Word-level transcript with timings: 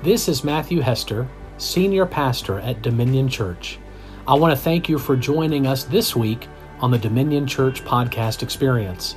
This 0.00 0.28
is 0.28 0.44
Matthew 0.44 0.78
Hester, 0.78 1.26
Senior 1.56 2.06
Pastor 2.06 2.60
at 2.60 2.82
Dominion 2.82 3.28
Church. 3.28 3.80
I 4.28 4.34
want 4.34 4.56
to 4.56 4.56
thank 4.56 4.88
you 4.88 4.96
for 4.96 5.16
joining 5.16 5.66
us 5.66 5.82
this 5.82 6.14
week 6.14 6.46
on 6.78 6.92
the 6.92 6.98
Dominion 6.98 7.48
Church 7.48 7.84
podcast 7.84 8.44
experience. 8.44 9.16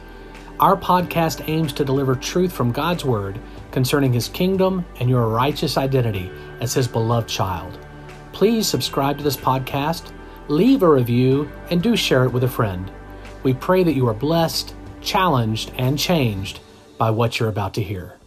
Our 0.59 0.75
podcast 0.75 1.47
aims 1.47 1.71
to 1.73 1.85
deliver 1.85 2.15
truth 2.15 2.51
from 2.51 2.71
God's 2.71 3.05
Word 3.05 3.39
concerning 3.69 4.11
His 4.11 4.27
kingdom 4.27 4.83
and 4.99 5.07
your 5.07 5.27
righteous 5.27 5.77
identity 5.77 6.31
as 6.61 6.73
His 6.73 6.87
beloved 6.87 7.29
child. 7.29 7.77
Please 8.31 8.65
subscribe 8.65 9.19
to 9.19 9.23
this 9.23 9.37
podcast, 9.37 10.11
leave 10.47 10.81
a 10.81 10.89
review, 10.89 11.47
and 11.69 11.83
do 11.83 11.95
share 11.95 12.23
it 12.23 12.33
with 12.33 12.43
a 12.43 12.49
friend. 12.49 12.91
We 13.43 13.53
pray 13.53 13.83
that 13.83 13.93
you 13.93 14.07
are 14.07 14.15
blessed, 14.15 14.73
challenged, 14.99 15.73
and 15.77 15.99
changed 15.99 16.59
by 16.97 17.11
what 17.11 17.39
you're 17.39 17.49
about 17.49 17.75
to 17.75 17.83
hear. 17.83 18.17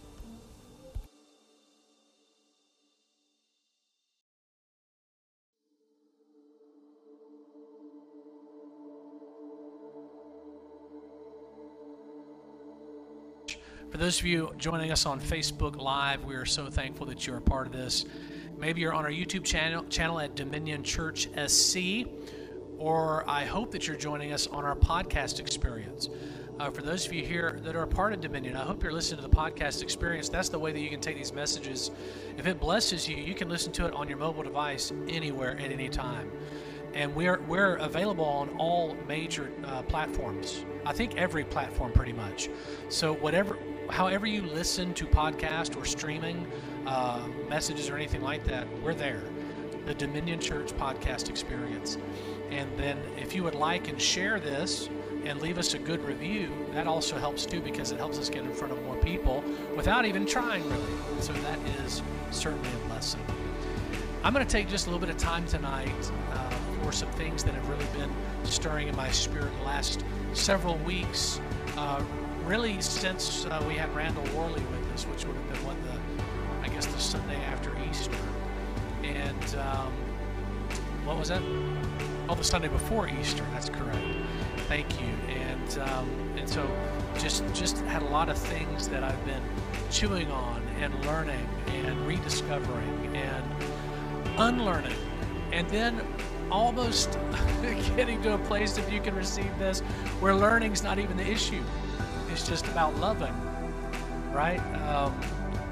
Those 14.05 14.19
of 14.19 14.27
you 14.27 14.53
joining 14.59 14.91
us 14.91 15.07
on 15.07 15.19
Facebook 15.19 15.81
Live, 15.81 16.25
we 16.25 16.35
are 16.35 16.45
so 16.45 16.67
thankful 16.67 17.07
that 17.07 17.25
you're 17.25 17.37
a 17.37 17.41
part 17.41 17.65
of 17.65 17.73
this. 17.73 18.05
Maybe 18.55 18.81
you're 18.81 18.93
on 18.93 19.03
our 19.03 19.09
YouTube 19.09 19.43
channel, 19.43 19.83
channel 19.85 20.19
at 20.19 20.35
Dominion 20.35 20.83
Church 20.83 21.27
SC, 21.47 22.05
or 22.77 23.27
I 23.27 23.45
hope 23.45 23.71
that 23.71 23.87
you're 23.87 23.97
joining 23.97 24.31
us 24.31 24.45
on 24.45 24.63
our 24.63 24.75
podcast 24.75 25.39
experience. 25.39 26.09
Uh, 26.59 26.69
for 26.69 26.83
those 26.83 27.07
of 27.07 27.13
you 27.13 27.25
here 27.25 27.59
that 27.63 27.75
are 27.75 27.81
a 27.81 27.87
part 27.87 28.13
of 28.13 28.21
Dominion, 28.21 28.55
I 28.55 28.61
hope 28.61 28.83
you're 28.83 28.91
listening 28.91 29.23
to 29.23 29.27
the 29.27 29.35
podcast 29.35 29.81
experience. 29.81 30.29
That's 30.29 30.49
the 30.49 30.59
way 30.59 30.71
that 30.71 30.79
you 30.79 30.89
can 30.91 31.01
take 31.01 31.17
these 31.17 31.33
messages. 31.33 31.89
If 32.37 32.45
it 32.45 32.59
blesses 32.59 33.09
you, 33.09 33.17
you 33.17 33.33
can 33.33 33.49
listen 33.49 33.71
to 33.71 33.87
it 33.87 33.93
on 33.95 34.07
your 34.07 34.19
mobile 34.19 34.43
device 34.43 34.93
anywhere 35.07 35.57
at 35.57 35.71
any 35.71 35.89
time. 35.89 36.31
And 36.93 37.15
we're 37.15 37.41
we're 37.41 37.77
available 37.77 38.23
on 38.23 38.49
all 38.59 38.95
major 39.07 39.51
uh, 39.63 39.81
platforms. 39.81 40.63
I 40.85 40.93
think 40.93 41.17
every 41.17 41.43
platform 41.43 41.91
pretty 41.91 42.13
much. 42.13 42.49
So 42.89 43.15
whatever 43.15 43.57
however 43.89 44.25
you 44.25 44.41
listen 44.41 44.93
to 44.95 45.05
podcast 45.05 45.75
or 45.77 45.85
streaming 45.85 46.47
uh, 46.85 47.27
messages 47.49 47.89
or 47.89 47.95
anything 47.95 48.21
like 48.21 48.43
that, 48.45 48.67
we're 48.81 48.93
there. 48.93 49.23
The 49.85 49.93
Dominion 49.93 50.39
Church 50.39 50.71
podcast 50.73 51.29
experience. 51.29 51.97
And 52.49 52.69
then 52.77 52.97
if 53.17 53.35
you 53.35 53.43
would 53.43 53.55
like 53.55 53.87
and 53.87 54.01
share 54.01 54.39
this 54.39 54.89
and 55.25 55.41
leave 55.41 55.57
us 55.57 55.73
a 55.73 55.79
good 55.79 56.03
review, 56.03 56.49
that 56.73 56.87
also 56.87 57.17
helps 57.17 57.45
too 57.45 57.61
because 57.61 57.91
it 57.91 57.97
helps 57.97 58.19
us 58.19 58.29
get 58.29 58.43
in 58.43 58.53
front 58.53 58.73
of 58.73 58.83
more 58.83 58.95
people 58.97 59.43
without 59.75 60.05
even 60.05 60.25
trying 60.25 60.67
really. 60.69 61.21
So 61.21 61.33
that 61.33 61.59
is 61.83 62.01
certainly 62.31 62.69
a 62.69 62.87
blessing. 62.87 63.21
I'm 64.23 64.33
going 64.33 64.45
to 64.45 64.51
take 64.51 64.67
just 64.69 64.87
a 64.87 64.89
little 64.89 65.05
bit 65.05 65.13
of 65.13 65.17
time 65.17 65.45
tonight 65.45 66.11
uh, 66.31 66.49
for 66.81 66.91
some 66.91 67.09
things 67.11 67.43
that 67.43 67.53
have 67.53 67.69
really 67.69 67.85
been 67.97 68.11
stirring 68.43 68.87
in 68.87 68.95
my 68.95 69.11
spirit 69.11 69.55
the 69.59 69.65
last 69.65 70.03
several 70.33 70.77
weeks. 70.79 71.39
Uh, 71.77 72.03
really 72.45 72.79
since 72.81 73.45
uh, 73.45 73.63
we 73.67 73.75
had 73.75 73.93
Randall 73.95 74.23
Worley 74.35 74.61
with 74.61 74.93
us, 74.93 75.05
which 75.05 75.25
would 75.25 75.35
have 75.35 75.53
been 75.53 75.65
what 75.65 75.75
the, 75.83 76.63
I 76.63 76.73
guess 76.73 76.85
the 76.85 76.99
Sunday 76.99 77.37
after 77.45 77.71
Easter, 77.89 78.11
and 79.03 79.55
um, 79.55 79.91
what 81.03 81.17
was 81.17 81.29
that? 81.29 81.41
Oh, 82.29 82.35
the 82.35 82.43
Sunday 82.43 82.67
before 82.67 83.07
Easter. 83.07 83.43
That's 83.51 83.69
correct. 83.69 84.05
Thank 84.67 84.99
you. 84.99 85.07
And 85.29 85.79
um, 85.79 86.09
and 86.37 86.47
so 86.47 86.69
just 87.17 87.43
just 87.53 87.77
had 87.79 88.01
a 88.01 88.07
lot 88.07 88.29
of 88.29 88.37
things 88.37 88.87
that 88.89 89.03
I've 89.03 89.25
been 89.25 89.43
chewing 89.89 90.29
on 90.31 90.61
and 90.79 91.05
learning 91.05 91.47
and 91.67 92.07
rediscovering 92.07 93.15
and 93.15 93.45
unlearning, 94.37 94.97
and 95.51 95.67
then 95.69 96.01
almost 96.51 97.17
getting 97.95 98.21
to 98.21 98.33
a 98.33 98.37
place 98.37 98.77
if 98.77 98.91
you 98.91 99.01
can 99.01 99.15
receive 99.15 99.57
this 99.57 99.79
where 100.19 100.35
learning's 100.35 100.83
not 100.83 100.99
even 100.99 101.17
the 101.17 101.27
issue 101.27 101.63
is 102.35 102.47
just 102.47 102.67
about 102.67 102.95
loving, 102.97 103.33
right? 104.33 104.59
Um, 104.87 105.19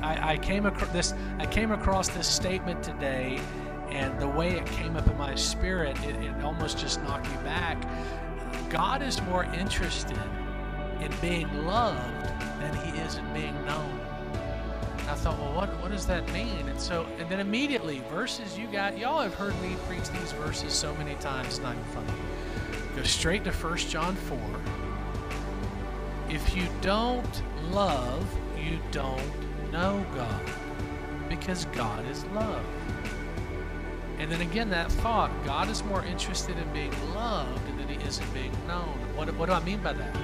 I, 0.02 0.34
I, 0.34 0.38
came 0.38 0.66
across 0.66 0.90
this. 0.92 1.14
I 1.40 1.46
came 1.46 1.72
across 1.72 2.08
this 2.08 2.28
statement 2.28 2.82
today, 2.82 3.40
and 3.90 4.18
the 4.20 4.28
way 4.28 4.54
it 4.54 4.66
came 4.66 4.96
up 4.96 5.08
in 5.08 5.18
my 5.18 5.36
spirit, 5.36 5.98
it, 6.06 6.16
it 6.24 6.44
almost 6.44 6.78
just 6.78 7.02
knocked 7.04 7.30
me 7.30 7.36
back. 7.44 7.78
God 8.70 9.02
is 9.02 9.22
more 9.24 9.44
interested 9.46 10.18
in 11.02 11.12
being 11.22 11.66
loved 11.66 12.26
than 12.60 12.74
He 12.76 13.00
is 13.02 13.16
in 13.16 13.34
being 13.34 13.54
known. 13.66 14.00
And 15.00 15.10
I 15.10 15.16
thought, 15.16 15.38
well, 15.40 15.54
what 15.54 15.70
what 15.82 15.92
does 15.92 16.06
that 16.08 16.32
mean? 16.32 16.68
And 16.70 16.80
so, 16.80 17.06
and 17.20 17.30
then 17.30 17.42
immediately, 17.42 18.02
verses 18.10 18.58
you 18.58 18.68
got. 18.68 18.98
Y'all 18.98 19.22
have 19.22 19.36
heard 19.36 19.60
me 19.62 19.76
preach 19.88 20.10
these 20.10 20.32
verses 20.34 20.72
so 20.72 20.96
many 20.96 21.16
times. 21.16 21.48
It's 21.48 21.60
not 21.60 21.76
even 21.76 21.86
funny. 21.92 22.14
Go 22.96 23.04
straight 23.04 23.44
to 23.44 23.52
1 23.52 23.78
John 23.78 24.16
4 24.16 24.38
if 26.34 26.56
you 26.56 26.68
don't 26.82 27.44
love, 27.70 28.26
you 28.58 28.80
don't 28.92 29.22
know 29.72 30.04
God. 30.16 30.50
Because 31.30 31.66
God 31.66 32.06
is 32.10 32.26
love. 32.26 32.66
And 34.18 34.32
then 34.32 34.42
again, 34.42 34.70
that 34.72 34.92
thought 34.92 35.32
God 35.46 35.70
is 35.70 35.84
more 35.84 36.04
interested 36.06 36.58
in 36.58 36.74
being 36.74 36.94
loved 37.14 37.66
than 37.78 37.88
he 37.88 38.04
is 38.08 38.18
in 38.18 38.30
being 38.34 38.52
known. 38.68 38.98
What, 39.16 39.32
what 39.36 39.46
do 39.48 39.54
I 39.54 39.60
mean 39.64 39.80
by 39.80 39.94
that? 39.94 40.16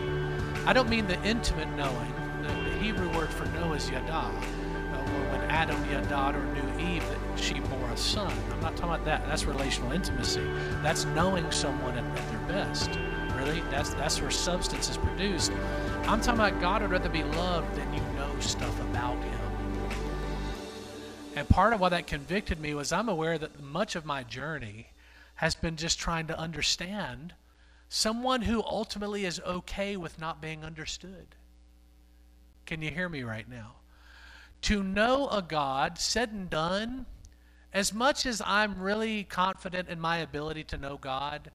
I 0.65 0.73
don't 0.73 0.89
mean 0.89 1.05
the 1.05 1.21
intimate 1.23 1.69
knowing. 1.75 2.13
The, 2.41 2.47
the 2.47 2.77
Hebrew 2.77 3.11
word 3.15 3.29
for 3.29 3.45
know 3.59 3.73
is 3.73 3.89
yada. 3.89 4.11
Uh, 4.11 4.31
when 5.31 5.41
Adam 5.51 5.83
yada 5.91 6.37
or 6.37 6.43
knew 6.53 6.95
Eve 6.95 7.07
that 7.07 7.39
she 7.39 7.59
bore 7.59 7.89
a 7.89 7.97
son. 7.97 8.33
I'm 8.51 8.61
not 8.61 8.75
talking 8.75 8.93
about 8.93 9.05
that. 9.05 9.27
That's 9.27 9.45
relational 9.45 9.91
intimacy. 9.91 10.43
That's 10.81 11.05
knowing 11.05 11.51
someone 11.51 11.97
at, 11.97 12.17
at 12.17 12.29
their 12.29 12.47
best. 12.47 12.89
Really, 13.39 13.61
that's 13.71 13.93
that's 13.93 14.21
where 14.21 14.31
substance 14.31 14.89
is 14.89 14.97
produced. 14.97 15.53
I'm 16.03 16.19
talking 16.19 16.41
about 16.41 16.59
God 16.59 16.81
would 16.81 16.91
rather 16.91 17.07
be 17.07 17.23
loved 17.23 17.73
than 17.75 17.93
you 17.93 18.01
know 18.17 18.37
stuff 18.41 18.77
about 18.81 19.15
Him. 19.23 19.39
And 21.37 21.47
part 21.47 21.71
of 21.71 21.79
why 21.79 21.87
that 21.87 22.05
convicted 22.05 22.59
me 22.59 22.73
was 22.73 22.91
I'm 22.91 23.07
aware 23.07 23.37
that 23.37 23.61
much 23.61 23.95
of 23.95 24.05
my 24.05 24.23
journey 24.23 24.87
has 25.35 25.55
been 25.55 25.77
just 25.77 25.97
trying 25.97 26.27
to 26.27 26.37
understand 26.37 27.33
someone 27.87 28.41
who 28.41 28.61
ultimately 28.61 29.25
is 29.25 29.39
okay 29.47 29.95
with 29.95 30.19
not 30.19 30.41
being 30.41 30.65
understood. 30.65 31.27
Can 32.65 32.81
you 32.81 32.91
hear 32.91 33.07
me 33.07 33.23
right 33.23 33.49
now? 33.49 33.75
To 34.63 34.83
know 34.83 35.29
a 35.29 35.41
God, 35.41 35.97
said 35.97 36.31
and 36.31 36.49
done, 36.49 37.05
as 37.73 37.93
much 37.93 38.25
as 38.25 38.41
I'm 38.45 38.81
really 38.81 39.23
confident 39.23 39.87
in 39.87 39.99
my 39.99 40.17
ability 40.17 40.65
to 40.65 40.77
know 40.77 40.97
God, 40.97 41.51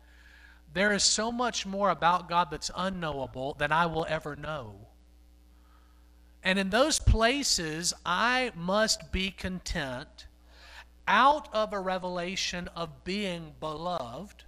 there 0.75 0.93
is 0.93 1.05
so 1.05 1.31
much 1.31 1.65
more 1.65 1.91
about 1.91 2.29
God 2.29 2.49
that's 2.51 2.71
unknowable 2.77 3.55
than 3.55 3.71
I 3.73 3.87
will 3.87 4.07
ever 4.09 4.35
know. 4.35 4.89
And 6.43 6.59
in 6.59 6.71
those 6.71 6.99
places, 6.99 7.95
I 8.05 8.53
must 8.55 9.11
be 9.13 9.31
content 9.31 10.27
out 11.07 11.49
of 11.55 11.73
a 11.73 11.81
revelation 11.81 12.69
of 12.75 13.05
being 13.05 13.53
beloved 13.61 14.45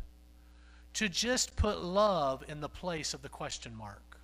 to 0.95 1.09
just 1.09 1.57
put 1.57 1.83
love 1.83 2.43
in 2.49 2.61
the 2.61 2.69
place 2.69 3.15
of 3.15 3.23
the 3.23 3.29
question 3.29 3.75
mark. 3.75 4.19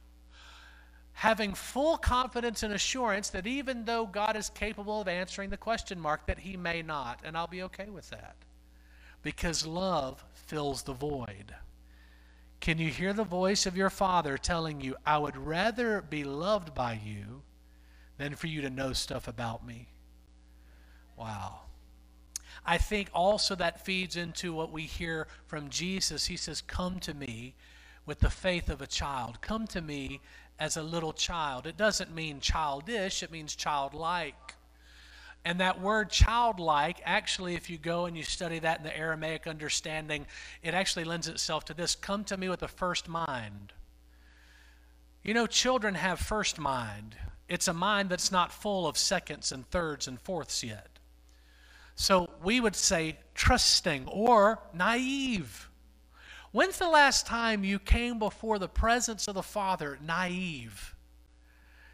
Having 1.13 1.55
full 1.55 1.99
confidence 1.99 2.63
and 2.63 2.75
assurance 2.75 3.31
that 3.31 3.47
even 3.47 3.85
though 3.85 4.07
God 4.07 4.35
is 4.37 4.49
capable 4.49 5.01
of 5.01 5.09
answering 5.09 5.51
the 5.51 5.57
question 5.57 6.01
mark, 6.01 6.27
that 6.27 6.41
He 6.41 6.57
may 6.57 6.83
not, 6.83 7.21
and 7.23 7.37
I'll 7.37 7.47
be 7.47 7.63
okay 7.65 7.91
with 7.91 8.09
that. 8.11 8.35
Because 9.23 9.67
love 9.67 10.25
fills 10.35 10.83
the 10.83 10.95
void. 10.95 11.55
Can 12.63 12.79
you 12.79 12.91
hear 12.91 13.13
the 13.13 13.25
voice 13.25 13.67
of 13.67 13.77
your 13.77 13.91
Father 13.91 14.39
telling 14.39 14.81
you, 14.81 14.95
I 15.05 15.19
would 15.19 15.37
rather 15.37 16.01
be 16.01 16.23
loved 16.23 16.77
by 16.77 17.01
you 17.05 17.43
than 18.19 18.37
for 18.37 18.47
you 18.47 18.61
to 18.61 18.71
know 18.71 18.93
stuff 18.93 19.27
about 19.27 19.67
me? 19.67 19.89
Wow. 21.19 21.63
I 22.65 22.79
think 22.79 23.09
also 23.13 23.57
that 23.57 23.85
feeds 23.85 24.17
into 24.17 24.53
what 24.53 24.71
we 24.71 24.83
hear 24.83 25.27
from 25.45 25.71
Jesus. 25.71 26.27
He 26.27 26.37
says, 26.37 26.63
Come 26.63 27.01
to 27.01 27.13
me 27.13 27.57
with 28.07 28.21
the 28.21 28.31
faith 28.31 28.69
of 28.69 28.81
a 28.81 28.87
child. 28.87 29.41
Come 29.41 29.67
to 29.67 29.81
me 29.81 30.21
as 30.57 30.77
a 30.77 30.85
little 30.85 31.13
child. 31.13 31.67
It 31.67 31.77
doesn't 31.77 32.15
mean 32.15 32.39
childish, 32.39 33.25
it 33.25 33.33
means 33.33 33.57
childlike. 33.57 34.55
And 35.45 35.59
that 35.61 35.81
word 35.81 36.11
childlike, 36.11 37.01
actually, 37.05 37.55
if 37.55 37.69
you 37.69 37.77
go 37.77 38.07
and 38.07 38.17
you 38.17 38.23
study 38.23 38.61
that 38.61 38.79
in 38.79 38.85
the 38.85 38.97
Aramaic 38.97 39.47
understanding, 39.47 40.27
it 40.63 40.73
actually 40.73 41.05
lends 41.05 41.27
itself 41.27 41.65
to 41.65 41.75
this 41.75 41.97
come 41.97 42.23
to 42.25 42.37
me 42.37 42.49
with 42.49 42.63
a 42.63 42.69
first 42.69 43.09
mind. 43.09 43.73
You 45.25 45.35
know, 45.35 45.47
children 45.47 45.97
have 45.97 46.21
first 46.21 46.59
mind. 46.59 47.17
It's 47.49 47.69
a 47.69 47.73
mind 47.73 48.09
that's 48.09 48.31
not 48.31 48.53
full 48.53 48.87
of 48.87 48.97
seconds 48.97 49.51
and 49.51 49.69
thirds 49.69 50.07
and 50.07 50.21
fourths 50.21 50.63
yet. 50.63 50.99
So 51.97 52.31
we 52.43 52.61
would 52.61 52.77
say 52.77 53.19
trusting 53.35 54.07
or 54.09 54.61
naive. 54.73 55.69
When's 56.53 56.79
the 56.79 56.89
last 56.89 57.27
time 57.27 57.65
you 57.65 57.79
came 57.79 58.19
before 58.19 58.59
the 58.59 58.69
presence 58.69 59.27
of 59.27 59.35
the 59.35 59.43
Father 59.43 59.99
naive? 60.05 60.95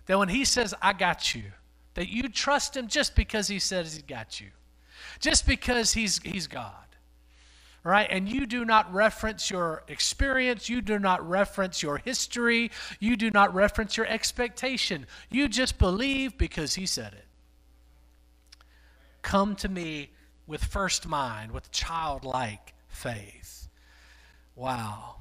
That 0.06 0.19
when 0.19 0.29
He 0.29 0.45
says, 0.45 0.75
I 0.83 0.93
got 0.93 1.35
you, 1.35 1.45
that 1.99 2.09
you 2.09 2.29
trust 2.29 2.77
him 2.77 2.87
just 2.87 3.17
because 3.17 3.49
he 3.49 3.59
says 3.59 3.97
he 3.97 4.03
got 4.03 4.41
you, 4.41 4.47
just 5.19 5.45
because 5.49 5.95
he's, 5.95 6.23
he's 6.23 6.47
God. 6.47 6.73
Right? 7.83 8.06
And 8.09 8.29
you 8.29 8.47
do 8.47 8.65
not 8.65 8.95
reference 8.95 9.50
your 9.50 9.83
experience. 9.89 10.69
You 10.69 10.81
do 10.81 11.00
not 11.00 11.29
reference 11.29 11.83
your 11.83 11.97
history. 11.99 12.71
You 13.00 13.17
do 13.17 13.33
not 13.33 13.53
reference 13.53 13.97
your 13.97 14.06
expectation. 14.06 15.06
You 15.29 15.49
just 15.49 15.77
believe 15.77 16.39
because 16.39 16.77
he 16.77 16.87
said 16.87 17.15
it. 17.15 17.27
Come 19.23 19.56
to 19.56 19.69
me 19.69 20.11
with 20.47 20.62
first 20.62 21.05
mind, 21.05 21.50
with 21.50 21.73
childlike 21.73 22.75
faith. 22.87 23.67
Wow. 24.55 25.17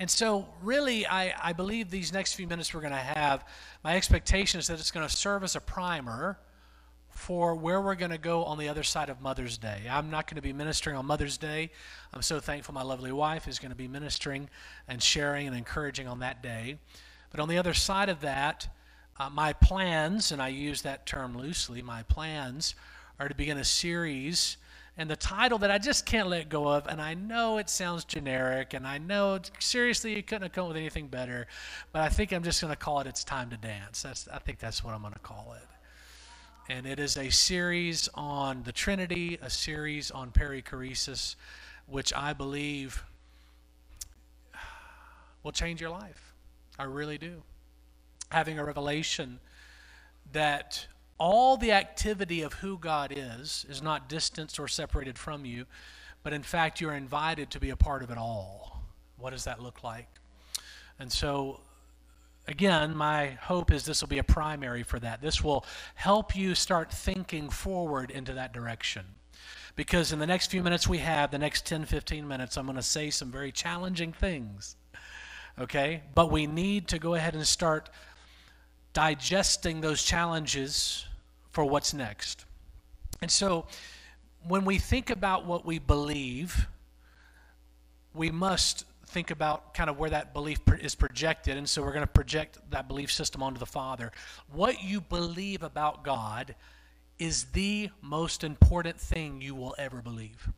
And 0.00 0.10
so, 0.10 0.48
really, 0.62 1.06
I, 1.06 1.34
I 1.50 1.52
believe 1.52 1.90
these 1.90 2.10
next 2.10 2.32
few 2.32 2.46
minutes 2.46 2.72
we're 2.72 2.80
going 2.80 2.94
to 2.94 2.96
have, 2.96 3.44
my 3.84 3.96
expectation 3.96 4.58
is 4.58 4.66
that 4.68 4.80
it's 4.80 4.90
going 4.90 5.06
to 5.06 5.14
serve 5.14 5.44
as 5.44 5.56
a 5.56 5.60
primer 5.60 6.38
for 7.10 7.54
where 7.54 7.82
we're 7.82 7.96
going 7.96 8.10
to 8.10 8.16
go 8.16 8.44
on 8.44 8.56
the 8.56 8.70
other 8.70 8.82
side 8.82 9.10
of 9.10 9.20
Mother's 9.20 9.58
Day. 9.58 9.82
I'm 9.90 10.08
not 10.08 10.26
going 10.26 10.36
to 10.36 10.42
be 10.42 10.54
ministering 10.54 10.96
on 10.96 11.04
Mother's 11.04 11.36
Day. 11.36 11.70
I'm 12.14 12.22
so 12.22 12.40
thankful 12.40 12.72
my 12.72 12.82
lovely 12.82 13.12
wife 13.12 13.46
is 13.46 13.58
going 13.58 13.72
to 13.72 13.76
be 13.76 13.88
ministering 13.88 14.48
and 14.88 15.02
sharing 15.02 15.46
and 15.46 15.54
encouraging 15.54 16.08
on 16.08 16.20
that 16.20 16.42
day. 16.42 16.78
But 17.30 17.40
on 17.40 17.50
the 17.50 17.58
other 17.58 17.74
side 17.74 18.08
of 18.08 18.22
that, 18.22 18.68
uh, 19.18 19.28
my 19.28 19.52
plans, 19.52 20.32
and 20.32 20.40
I 20.40 20.48
use 20.48 20.80
that 20.80 21.04
term 21.04 21.36
loosely, 21.36 21.82
my 21.82 22.04
plans 22.04 22.74
are 23.18 23.28
to 23.28 23.34
begin 23.34 23.58
a 23.58 23.64
series 23.64 24.56
and 25.00 25.08
the 25.08 25.16
title 25.16 25.56
that 25.56 25.70
I 25.70 25.78
just 25.78 26.04
can't 26.04 26.28
let 26.28 26.50
go 26.50 26.68
of, 26.68 26.86
and 26.86 27.00
I 27.00 27.14
know 27.14 27.56
it 27.56 27.70
sounds 27.70 28.04
generic, 28.04 28.74
and 28.74 28.86
I 28.86 28.98
know 28.98 29.38
seriously 29.58 30.14
you 30.14 30.22
couldn't 30.22 30.42
have 30.42 30.52
come 30.52 30.64
up 30.64 30.68
with 30.68 30.76
anything 30.76 31.06
better, 31.06 31.46
but 31.90 32.02
I 32.02 32.10
think 32.10 32.32
I'm 32.32 32.42
just 32.42 32.60
going 32.60 32.70
to 32.70 32.78
call 32.78 33.00
it 33.00 33.06
"It's 33.06 33.24
Time 33.24 33.48
to 33.48 33.56
Dance." 33.56 34.02
That's 34.02 34.28
I 34.28 34.38
think 34.40 34.58
that's 34.58 34.84
what 34.84 34.92
I'm 34.92 35.00
going 35.00 35.14
to 35.14 35.18
call 35.20 35.56
it. 35.56 35.66
And 36.70 36.86
it 36.86 37.00
is 37.00 37.16
a 37.16 37.30
series 37.30 38.10
on 38.12 38.62
the 38.64 38.72
Trinity, 38.72 39.38
a 39.40 39.48
series 39.48 40.10
on 40.10 40.32
perichoresis, 40.32 41.34
which 41.86 42.12
I 42.12 42.34
believe 42.34 43.02
will 45.42 45.52
change 45.52 45.80
your 45.80 45.90
life. 45.90 46.34
I 46.78 46.84
really 46.84 47.16
do. 47.16 47.42
Having 48.32 48.58
a 48.58 48.64
revelation 48.66 49.40
that 50.32 50.88
all 51.20 51.58
the 51.58 51.70
activity 51.70 52.40
of 52.40 52.54
who 52.54 52.78
God 52.78 53.12
is 53.14 53.66
is 53.68 53.82
not 53.82 54.08
distanced 54.08 54.58
or 54.58 54.66
separated 54.66 55.18
from 55.18 55.44
you, 55.44 55.66
but 56.22 56.32
in 56.32 56.42
fact, 56.42 56.80
you're 56.80 56.94
invited 56.94 57.50
to 57.50 57.60
be 57.60 57.70
a 57.70 57.76
part 57.76 58.02
of 58.02 58.10
it 58.10 58.16
all. 58.16 58.82
What 59.18 59.30
does 59.30 59.44
that 59.44 59.62
look 59.62 59.84
like? 59.84 60.08
And 60.98 61.12
so, 61.12 61.60
again, 62.48 62.96
my 62.96 63.38
hope 63.42 63.70
is 63.70 63.84
this 63.84 64.00
will 64.00 64.08
be 64.08 64.18
a 64.18 64.24
primary 64.24 64.82
for 64.82 64.98
that. 64.98 65.20
This 65.20 65.44
will 65.44 65.66
help 65.94 66.34
you 66.34 66.54
start 66.54 66.90
thinking 66.90 67.50
forward 67.50 68.10
into 68.10 68.32
that 68.32 68.54
direction. 68.54 69.04
Because 69.76 70.12
in 70.12 70.18
the 70.18 70.26
next 70.26 70.50
few 70.50 70.62
minutes 70.62 70.88
we 70.88 70.98
have, 70.98 71.30
the 71.30 71.38
next 71.38 71.66
10, 71.66 71.84
15 71.84 72.26
minutes, 72.26 72.56
I'm 72.56 72.64
going 72.64 72.76
to 72.76 72.82
say 72.82 73.10
some 73.10 73.30
very 73.30 73.52
challenging 73.52 74.12
things. 74.12 74.76
Okay? 75.58 76.02
But 76.14 76.30
we 76.30 76.46
need 76.46 76.88
to 76.88 76.98
go 76.98 77.14
ahead 77.14 77.34
and 77.34 77.46
start 77.46 77.90
digesting 78.94 79.82
those 79.82 80.02
challenges 80.02 81.06
for 81.50 81.64
what's 81.64 81.92
next. 81.92 82.44
And 83.20 83.30
so 83.30 83.66
when 84.46 84.64
we 84.64 84.78
think 84.78 85.10
about 85.10 85.46
what 85.46 85.66
we 85.66 85.78
believe, 85.78 86.66
we 88.14 88.30
must 88.30 88.84
think 89.06 89.30
about 89.30 89.74
kind 89.74 89.90
of 89.90 89.98
where 89.98 90.10
that 90.10 90.32
belief 90.32 90.60
is 90.80 90.94
projected. 90.94 91.56
And 91.56 91.68
so 91.68 91.82
we're 91.82 91.92
going 91.92 92.06
to 92.06 92.12
project 92.12 92.58
that 92.70 92.88
belief 92.88 93.10
system 93.12 93.42
onto 93.42 93.58
the 93.58 93.66
Father. 93.66 94.12
What 94.52 94.82
you 94.82 95.00
believe 95.00 95.62
about 95.62 96.04
God 96.04 96.54
is 97.18 97.44
the 97.46 97.90
most 98.00 98.44
important 98.44 98.98
thing 98.98 99.42
you 99.42 99.54
will 99.54 99.74
ever 99.78 100.00
believe. 100.00 100.48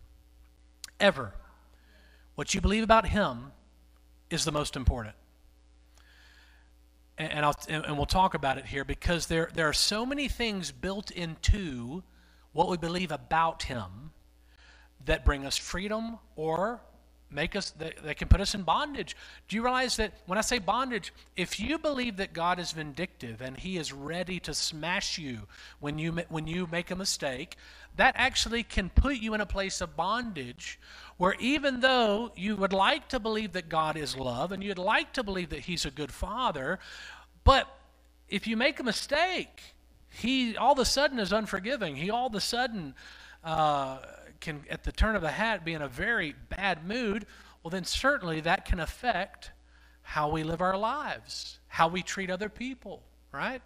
Ever. 1.01 1.33
What 2.35 2.55
you 2.55 2.61
believe 2.61 2.85
about 2.85 3.09
Him 3.09 3.53
is 4.31 4.45
the 4.45 4.53
most 4.53 4.77
important 4.77 5.15
and, 7.19 7.45
I'll, 7.45 7.57
and 7.69 7.97
we'll 7.97 8.07
talk 8.07 8.35
about 8.35 8.59
it 8.59 8.67
here 8.67 8.85
because 8.85 9.27
there, 9.27 9.51
there 9.55 9.69
are 9.69 9.75
so 9.75 10.07
many 10.07 10.29
things 10.29 10.73
built 10.73 11.11
into 11.11 12.03
what 12.53 12.69
we 12.69 12.77
believe 12.77 13.13
about 13.13 13.65
him 13.65 14.13
that 15.05 15.25
bring 15.25 15.45
us 15.47 15.57
freedom 15.57 16.19
or 16.37 16.81
make 17.33 17.57
us 17.57 17.71
that, 17.73 18.03
that 18.05 18.17
can 18.17 18.29
put 18.29 18.41
us 18.41 18.55
in 18.55 18.63
bondage. 18.63 19.17
Do 19.49 19.57
you 19.57 19.63
realize 19.63 19.97
that 19.97 20.13
when 20.27 20.39
i 20.39 20.43
say 20.43 20.59
bondage 20.59 21.13
if 21.37 21.59
you 21.59 21.79
believe 21.79 22.19
that 22.19 22.33
god 22.33 22.59
is 22.59 22.73
vindictive 22.73 23.41
and 23.41 23.57
he 23.57 23.77
is 23.79 23.93
ready 23.93 24.39
to 24.41 24.55
smash 24.55 25.19
you 25.19 25.49
when 25.81 25.99
you 25.99 26.13
when 26.29 26.47
you 26.47 26.69
make 26.71 26.91
a 26.91 26.97
mistake 26.97 27.57
that 27.97 28.15
actually 28.17 28.63
can 28.63 28.89
put 28.89 29.17
you 29.17 29.35
in 29.35 29.41
a 29.41 29.47
place 29.47 29.81
of 29.81 29.97
bondage 29.97 30.81
where 31.19 31.35
even 31.39 31.81
though 31.81 32.33
you 32.37 32.57
would 32.57 32.73
like 32.73 33.09
to 33.09 33.21
believe 33.21 33.53
that 33.53 33.69
God 33.69 33.97
is 33.97 34.17
love 34.17 34.53
and 34.53 34.63
you'd 34.63 34.79
like 34.79 35.13
to 35.13 35.23
believe 35.23 35.51
that 35.51 35.61
He's 35.61 35.85
a 35.85 35.91
good 35.91 36.13
Father, 36.13 36.79
but 37.45 37.69
if 38.29 38.47
you 38.47 38.57
make 38.57 38.81
a 38.81 38.83
mistake, 38.83 39.75
He 40.09 40.57
all 40.57 40.73
of 40.73 40.79
a 40.79 40.85
sudden 40.85 41.19
is 41.19 41.33
unforgiving. 41.33 41.97
He 41.97 42.11
all 42.11 42.27
of 42.27 42.35
a 42.35 42.41
sudden 42.41 42.95
uh, 43.45 43.99
can, 44.41 44.65
at 44.71 44.85
the 44.85 44.93
turn 44.93 45.17
of 45.17 45.23
a 45.23 45.31
hat, 45.31 45.65
be 45.65 45.75
in 45.75 45.83
a 45.83 45.89
very 45.89 46.35
bad 46.49 46.87
mood. 46.87 47.27
Well, 47.63 47.71
then 47.71 47.85
certainly 47.85 48.41
that 48.41 48.65
can 48.65 48.81
affect 48.81 49.53
how 50.03 50.29
we 50.31 50.43
live 50.43 50.61
our 50.61 50.77
lives, 50.77 51.59
how 51.69 51.89
we 51.89 52.03
treat 52.03 52.31
other 52.31 52.49
people, 52.49 53.03
right? 53.31 53.63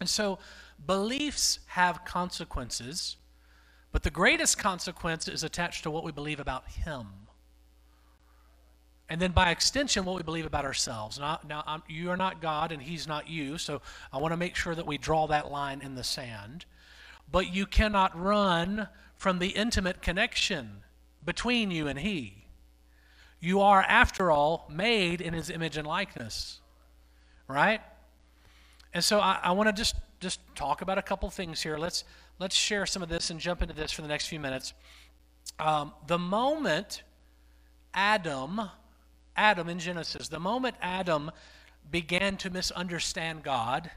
And 0.00 0.08
so 0.08 0.38
beliefs 0.86 1.60
have 1.66 2.04
consequences. 2.04 3.16
But 3.94 4.02
the 4.02 4.10
greatest 4.10 4.58
consequence 4.58 5.28
is 5.28 5.44
attached 5.44 5.84
to 5.84 5.90
what 5.90 6.02
we 6.02 6.10
believe 6.10 6.40
about 6.40 6.68
Him. 6.68 7.06
And 9.08 9.22
then 9.22 9.30
by 9.30 9.52
extension, 9.52 10.04
what 10.04 10.16
we 10.16 10.24
believe 10.24 10.46
about 10.46 10.64
ourselves. 10.64 11.16
Now, 11.20 11.38
now 11.48 11.62
I'm, 11.64 11.84
you 11.88 12.10
are 12.10 12.16
not 12.16 12.42
God 12.42 12.72
and 12.72 12.82
He's 12.82 13.06
not 13.06 13.28
you, 13.28 13.56
so 13.56 13.82
I 14.12 14.18
want 14.18 14.32
to 14.32 14.36
make 14.36 14.56
sure 14.56 14.74
that 14.74 14.84
we 14.84 14.98
draw 14.98 15.28
that 15.28 15.52
line 15.52 15.80
in 15.80 15.94
the 15.94 16.02
sand. 16.02 16.64
But 17.30 17.54
you 17.54 17.66
cannot 17.66 18.20
run 18.20 18.88
from 19.16 19.38
the 19.38 19.50
intimate 19.50 20.02
connection 20.02 20.82
between 21.24 21.70
you 21.70 21.86
and 21.86 22.00
He. 22.00 22.46
You 23.38 23.60
are, 23.60 23.82
after 23.82 24.32
all, 24.32 24.68
made 24.68 25.20
in 25.20 25.34
His 25.34 25.50
image 25.50 25.76
and 25.76 25.86
likeness. 25.86 26.58
Right? 27.46 27.80
And 28.92 29.04
so 29.04 29.20
I, 29.20 29.38
I 29.40 29.52
want 29.52 29.68
to 29.68 29.72
just, 29.72 29.94
just 30.18 30.40
talk 30.56 30.82
about 30.82 30.98
a 30.98 31.02
couple 31.02 31.30
things 31.30 31.62
here. 31.62 31.78
Let's 31.78 32.02
let's 32.38 32.56
share 32.56 32.86
some 32.86 33.02
of 33.02 33.08
this 33.08 33.30
and 33.30 33.40
jump 33.40 33.62
into 33.62 33.74
this 33.74 33.92
for 33.92 34.02
the 34.02 34.08
next 34.08 34.26
few 34.26 34.40
minutes. 34.40 34.74
Um, 35.58 35.92
the 36.06 36.18
moment 36.18 37.02
Adam, 37.92 38.60
Adam 39.36 39.68
in 39.68 39.78
Genesis, 39.78 40.28
the 40.28 40.40
moment 40.40 40.76
Adam 40.82 41.30
began 41.90 42.36
to 42.38 42.50
misunderstand 42.50 43.42
God, 43.42 43.90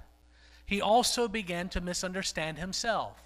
he 0.65 0.81
also 0.81 1.27
began 1.27 1.69
to 1.69 1.81
misunderstand 1.81 2.57
himself. 2.57 3.17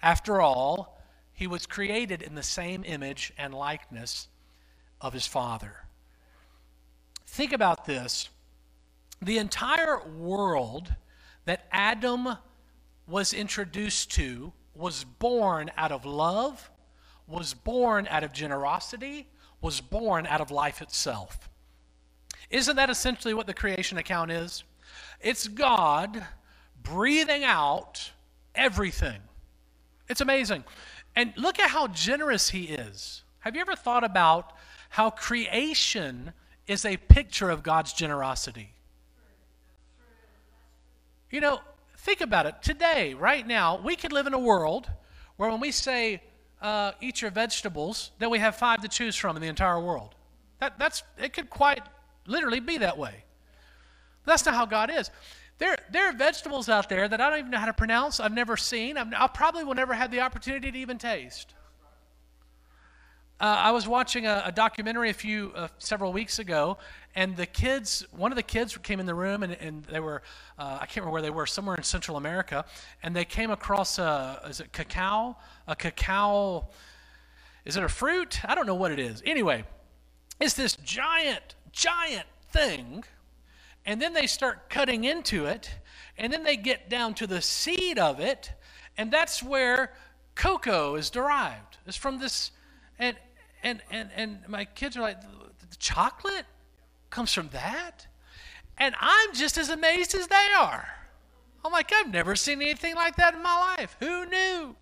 After 0.00 0.40
all, 0.40 1.00
he 1.32 1.46
was 1.46 1.66
created 1.66 2.22
in 2.22 2.34
the 2.34 2.42
same 2.42 2.84
image 2.84 3.32
and 3.36 3.52
likeness 3.54 4.28
of 5.00 5.12
his 5.12 5.26
Father. 5.26 5.84
Think 7.26 7.52
about 7.52 7.84
this. 7.84 8.28
The 9.20 9.38
entire 9.38 10.06
world 10.06 10.94
that 11.44 11.66
Adam 11.72 12.36
was 13.06 13.32
introduced 13.32 14.10
to 14.12 14.52
was 14.74 15.04
born 15.04 15.70
out 15.76 15.92
of 15.92 16.04
love, 16.04 16.70
was 17.26 17.54
born 17.54 18.06
out 18.10 18.24
of 18.24 18.32
generosity, 18.32 19.28
was 19.60 19.80
born 19.80 20.26
out 20.26 20.40
of 20.40 20.50
life 20.50 20.80
itself. 20.80 21.48
Isn't 22.50 22.76
that 22.76 22.90
essentially 22.90 23.34
what 23.34 23.46
the 23.46 23.54
creation 23.54 23.98
account 23.98 24.30
is? 24.30 24.64
It's 25.20 25.48
God 25.48 26.26
breathing 26.82 27.44
out 27.44 28.12
everything. 28.54 29.20
It's 30.08 30.20
amazing. 30.20 30.64
And 31.14 31.32
look 31.36 31.58
at 31.58 31.70
how 31.70 31.86
generous 31.88 32.50
He 32.50 32.64
is. 32.64 33.22
Have 33.40 33.54
you 33.54 33.60
ever 33.60 33.76
thought 33.76 34.04
about 34.04 34.52
how 34.90 35.10
creation 35.10 36.32
is 36.66 36.84
a 36.84 36.96
picture 36.96 37.50
of 37.50 37.62
God's 37.62 37.92
generosity? 37.92 38.70
You 41.30 41.40
know, 41.40 41.60
Think 42.02 42.20
about 42.20 42.46
it. 42.46 42.56
Today, 42.62 43.14
right 43.14 43.46
now, 43.46 43.80
we 43.80 43.94
could 43.94 44.12
live 44.12 44.26
in 44.26 44.34
a 44.34 44.38
world 44.38 44.90
where 45.36 45.48
when 45.48 45.60
we 45.60 45.70
say, 45.70 46.20
uh, 46.60 46.90
eat 47.00 47.22
your 47.22 47.30
vegetables, 47.30 48.10
then 48.18 48.28
we 48.28 48.40
have 48.40 48.56
five 48.56 48.82
to 48.82 48.88
choose 48.88 49.14
from 49.14 49.36
in 49.36 49.42
the 49.42 49.46
entire 49.46 49.78
world. 49.78 50.16
That, 50.58 50.80
that's, 50.80 51.04
it 51.16 51.32
could 51.32 51.48
quite 51.48 51.82
literally 52.26 52.58
be 52.58 52.78
that 52.78 52.98
way. 52.98 53.22
That's 54.26 54.44
not 54.44 54.56
how 54.56 54.66
God 54.66 54.90
is. 54.92 55.12
There, 55.58 55.76
there 55.92 56.08
are 56.08 56.12
vegetables 56.12 56.68
out 56.68 56.88
there 56.88 57.06
that 57.06 57.20
I 57.20 57.30
don't 57.30 57.38
even 57.38 57.50
know 57.52 57.58
how 57.58 57.66
to 57.66 57.72
pronounce. 57.72 58.18
I've 58.18 58.34
never 58.34 58.56
seen. 58.56 58.96
I've, 58.96 59.12
I 59.16 59.28
probably 59.28 59.62
will 59.62 59.74
never 59.74 59.94
have 59.94 60.10
the 60.10 60.22
opportunity 60.22 60.72
to 60.72 60.78
even 60.78 60.98
taste. 60.98 61.54
Uh, 63.42 63.56
I 63.58 63.72
was 63.72 63.88
watching 63.88 64.24
a, 64.24 64.40
a 64.46 64.52
documentary 64.52 65.10
a 65.10 65.12
few 65.12 65.50
uh, 65.56 65.66
several 65.78 66.12
weeks 66.12 66.38
ago, 66.38 66.78
and 67.16 67.36
the 67.36 67.44
kids, 67.44 68.06
one 68.12 68.30
of 68.30 68.36
the 68.36 68.42
kids 68.44 68.78
came 68.78 69.00
in 69.00 69.06
the 69.06 69.16
room, 69.16 69.42
and, 69.42 69.54
and 69.54 69.84
they 69.86 69.98
were, 69.98 70.22
uh, 70.60 70.78
I 70.80 70.86
can't 70.86 70.98
remember 70.98 71.10
where 71.10 71.22
they 71.22 71.30
were, 71.30 71.46
somewhere 71.46 71.74
in 71.74 71.82
Central 71.82 72.16
America, 72.16 72.64
and 73.02 73.16
they 73.16 73.24
came 73.24 73.50
across 73.50 73.98
a, 73.98 74.40
is 74.48 74.60
it 74.60 74.72
cacao? 74.72 75.36
A 75.66 75.74
cacao, 75.74 76.68
is 77.64 77.76
it 77.76 77.82
a 77.82 77.88
fruit? 77.88 78.38
I 78.44 78.54
don't 78.54 78.64
know 78.64 78.76
what 78.76 78.92
it 78.92 79.00
is. 79.00 79.24
Anyway, 79.26 79.64
it's 80.38 80.54
this 80.54 80.76
giant, 80.76 81.56
giant 81.72 82.28
thing, 82.52 83.02
and 83.84 84.00
then 84.00 84.12
they 84.12 84.28
start 84.28 84.70
cutting 84.70 85.02
into 85.02 85.46
it, 85.46 85.68
and 86.16 86.32
then 86.32 86.44
they 86.44 86.56
get 86.56 86.88
down 86.88 87.12
to 87.14 87.26
the 87.26 87.42
seed 87.42 87.98
of 87.98 88.20
it, 88.20 88.52
and 88.96 89.10
that's 89.10 89.42
where 89.42 89.94
cocoa 90.36 90.94
is 90.94 91.10
derived. 91.10 91.78
It's 91.88 91.96
from 91.96 92.20
this, 92.20 92.52
and 93.00 93.16
and 93.62 93.80
and 93.90 94.10
and 94.16 94.38
my 94.48 94.64
kids 94.64 94.96
are 94.96 95.00
like, 95.00 95.20
the 95.20 95.76
chocolate 95.78 96.46
comes 97.10 97.32
from 97.32 97.48
that, 97.52 98.06
and 98.78 98.94
I'm 99.00 99.34
just 99.34 99.58
as 99.58 99.68
amazed 99.68 100.14
as 100.14 100.26
they 100.28 100.48
are. 100.58 100.88
I'm 101.64 101.72
like, 101.72 101.92
I've 101.94 102.10
never 102.12 102.34
seen 102.34 102.60
anything 102.60 102.94
like 102.96 103.16
that 103.16 103.34
in 103.34 103.42
my 103.42 103.74
life. 103.78 103.96
Who 104.00 104.26
knew? 104.26 104.74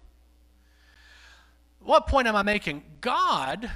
What 1.80 2.06
point 2.06 2.26
am 2.26 2.36
I 2.36 2.42
making? 2.42 2.82
God, 3.00 3.70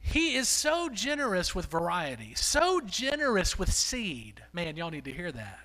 He 0.00 0.34
is 0.36 0.48
so 0.48 0.88
generous 0.88 1.54
with 1.54 1.66
variety, 1.66 2.34
so 2.34 2.80
generous 2.80 3.58
with 3.58 3.72
seed. 3.72 4.42
Man, 4.52 4.76
y'all 4.76 4.90
need 4.90 5.04
to 5.06 5.12
hear 5.12 5.32
that. 5.32 5.60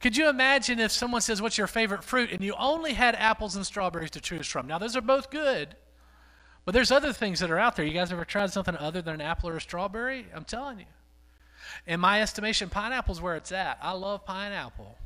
Could 0.00 0.16
you 0.18 0.28
imagine 0.28 0.80
if 0.80 0.92
someone 0.92 1.22
says, 1.22 1.40
What's 1.40 1.56
your 1.56 1.66
favorite 1.66 2.04
fruit? 2.04 2.30
and 2.30 2.42
you 2.42 2.54
only 2.58 2.92
had 2.92 3.14
apples 3.14 3.56
and 3.56 3.64
strawberries 3.64 4.10
to 4.10 4.20
choose 4.20 4.46
from? 4.46 4.66
Now, 4.66 4.78
those 4.78 4.96
are 4.96 5.00
both 5.00 5.30
good, 5.30 5.76
but 6.64 6.72
there's 6.72 6.90
other 6.90 7.12
things 7.12 7.40
that 7.40 7.50
are 7.50 7.58
out 7.58 7.76
there. 7.76 7.84
You 7.84 7.92
guys 7.92 8.12
ever 8.12 8.24
tried 8.24 8.52
something 8.52 8.76
other 8.76 9.02
than 9.02 9.14
an 9.14 9.20
apple 9.20 9.50
or 9.50 9.56
a 9.56 9.60
strawberry? 9.60 10.26
I'm 10.34 10.44
telling 10.44 10.78
you. 10.78 10.86
In 11.86 12.00
my 12.00 12.22
estimation, 12.22 12.68
pineapple's 12.68 13.20
where 13.20 13.36
it's 13.36 13.52
at. 13.52 13.78
I 13.82 13.92
love 13.92 14.24
pineapple. 14.24 14.96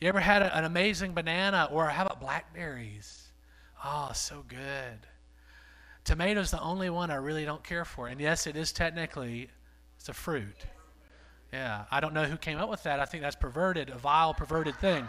You 0.00 0.08
ever 0.08 0.20
had 0.20 0.42
a, 0.42 0.56
an 0.56 0.64
amazing 0.64 1.12
banana 1.14 1.68
or 1.70 1.86
how 1.86 2.04
about 2.04 2.20
blackberries? 2.20 3.28
Oh, 3.84 4.10
so 4.14 4.44
good. 4.48 5.06
Tomato's 6.04 6.50
the 6.50 6.60
only 6.60 6.90
one 6.90 7.10
I 7.10 7.16
really 7.16 7.44
don't 7.44 7.64
care 7.64 7.84
for. 7.84 8.08
And 8.08 8.20
yes, 8.20 8.46
it 8.46 8.56
is 8.56 8.72
technically 8.72 9.48
it's 9.96 10.08
a 10.08 10.12
fruit. 10.12 10.66
Yeah, 11.52 11.84
I 11.90 12.00
don't 12.00 12.14
know 12.14 12.24
who 12.24 12.36
came 12.36 12.58
up 12.58 12.68
with 12.68 12.82
that. 12.82 12.98
I 13.00 13.04
think 13.04 13.22
that's 13.22 13.36
perverted, 13.36 13.88
a 13.88 13.96
vile, 13.96 14.34
perverted 14.34 14.74
thing. 14.76 15.06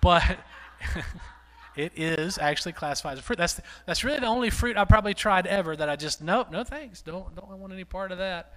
But 0.00 0.38
it 1.76 1.92
is 1.96 2.38
actually 2.38 2.72
classified 2.72 3.14
as 3.14 3.18
a 3.18 3.22
fruit. 3.22 3.38
That's 3.38 3.60
that's 3.86 4.04
really 4.04 4.20
the 4.20 4.26
only 4.26 4.50
fruit 4.50 4.76
I 4.76 4.84
probably 4.84 5.14
tried 5.14 5.46
ever 5.46 5.74
that 5.76 5.88
I 5.88 5.96
just 5.96 6.22
nope, 6.22 6.50
no 6.50 6.64
thanks. 6.64 7.02
Don't 7.02 7.34
don't 7.34 7.58
want 7.58 7.72
any 7.72 7.84
part 7.84 8.12
of 8.12 8.18
that. 8.18 8.54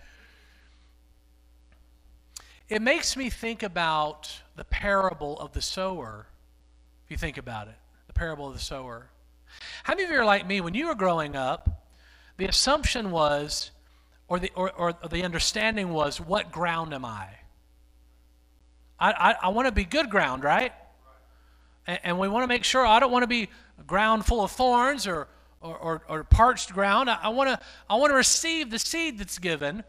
It 2.68 2.82
makes 2.82 3.16
me 3.16 3.30
think 3.30 3.62
about 3.62 4.42
the 4.56 4.64
parable 4.64 5.40
of 5.40 5.54
the 5.54 5.62
sower. 5.62 6.28
If 7.06 7.12
you 7.12 7.18
think 7.18 7.38
about 7.38 7.68
it, 7.68 7.76
the 8.08 8.14
parable 8.14 8.48
of 8.48 8.54
the 8.54 8.60
sower. 8.60 9.10
How 9.84 9.94
many 9.94 10.04
of 10.04 10.10
you 10.10 10.18
are 10.18 10.26
like 10.26 10.48
me? 10.48 10.62
When 10.62 10.74
you 10.74 10.88
were 10.88 10.96
growing 10.96 11.36
up, 11.36 11.86
the 12.38 12.46
assumption 12.46 13.12
was 13.12 13.72
or 14.28 14.40
the, 14.40 14.52
or, 14.56 14.72
or 14.72 14.94
the 15.10 15.24
understanding 15.24 15.90
was, 15.90 16.20
what 16.20 16.52
ground 16.52 16.94
am 16.94 17.06
I? 17.06 17.28
I, 19.00 19.12
I, 19.12 19.36
I 19.44 19.50
want 19.50 19.68
to 19.68 19.72
be 19.72 19.86
good 19.86 20.10
ground, 20.10 20.44
right? 20.44 20.72
And, 21.88 22.00
and 22.04 22.20
we 22.20 22.28
want 22.28 22.44
to 22.44 22.48
make 22.48 22.64
sure 22.64 22.86
I 22.86 23.00
don't 23.00 23.12
want 23.12 23.24
to 23.24 23.28
be 23.28 23.50
ground 23.88 24.26
full 24.26 24.44
of 24.44 24.52
thorns 24.52 25.08
or, 25.08 25.28
or, 25.62 25.78
or, 25.78 26.02
or 26.08 26.24
parched 26.24 26.74
ground. 26.74 27.10
I, 27.10 27.30
want 27.30 27.50
to 27.50 27.60
I 27.90 27.96
want 27.96 28.12
to 28.12 28.16
receive 28.16 28.72
the 28.72 28.80
seed 28.80 29.20
that's 29.20 29.40
given. 29.40 29.84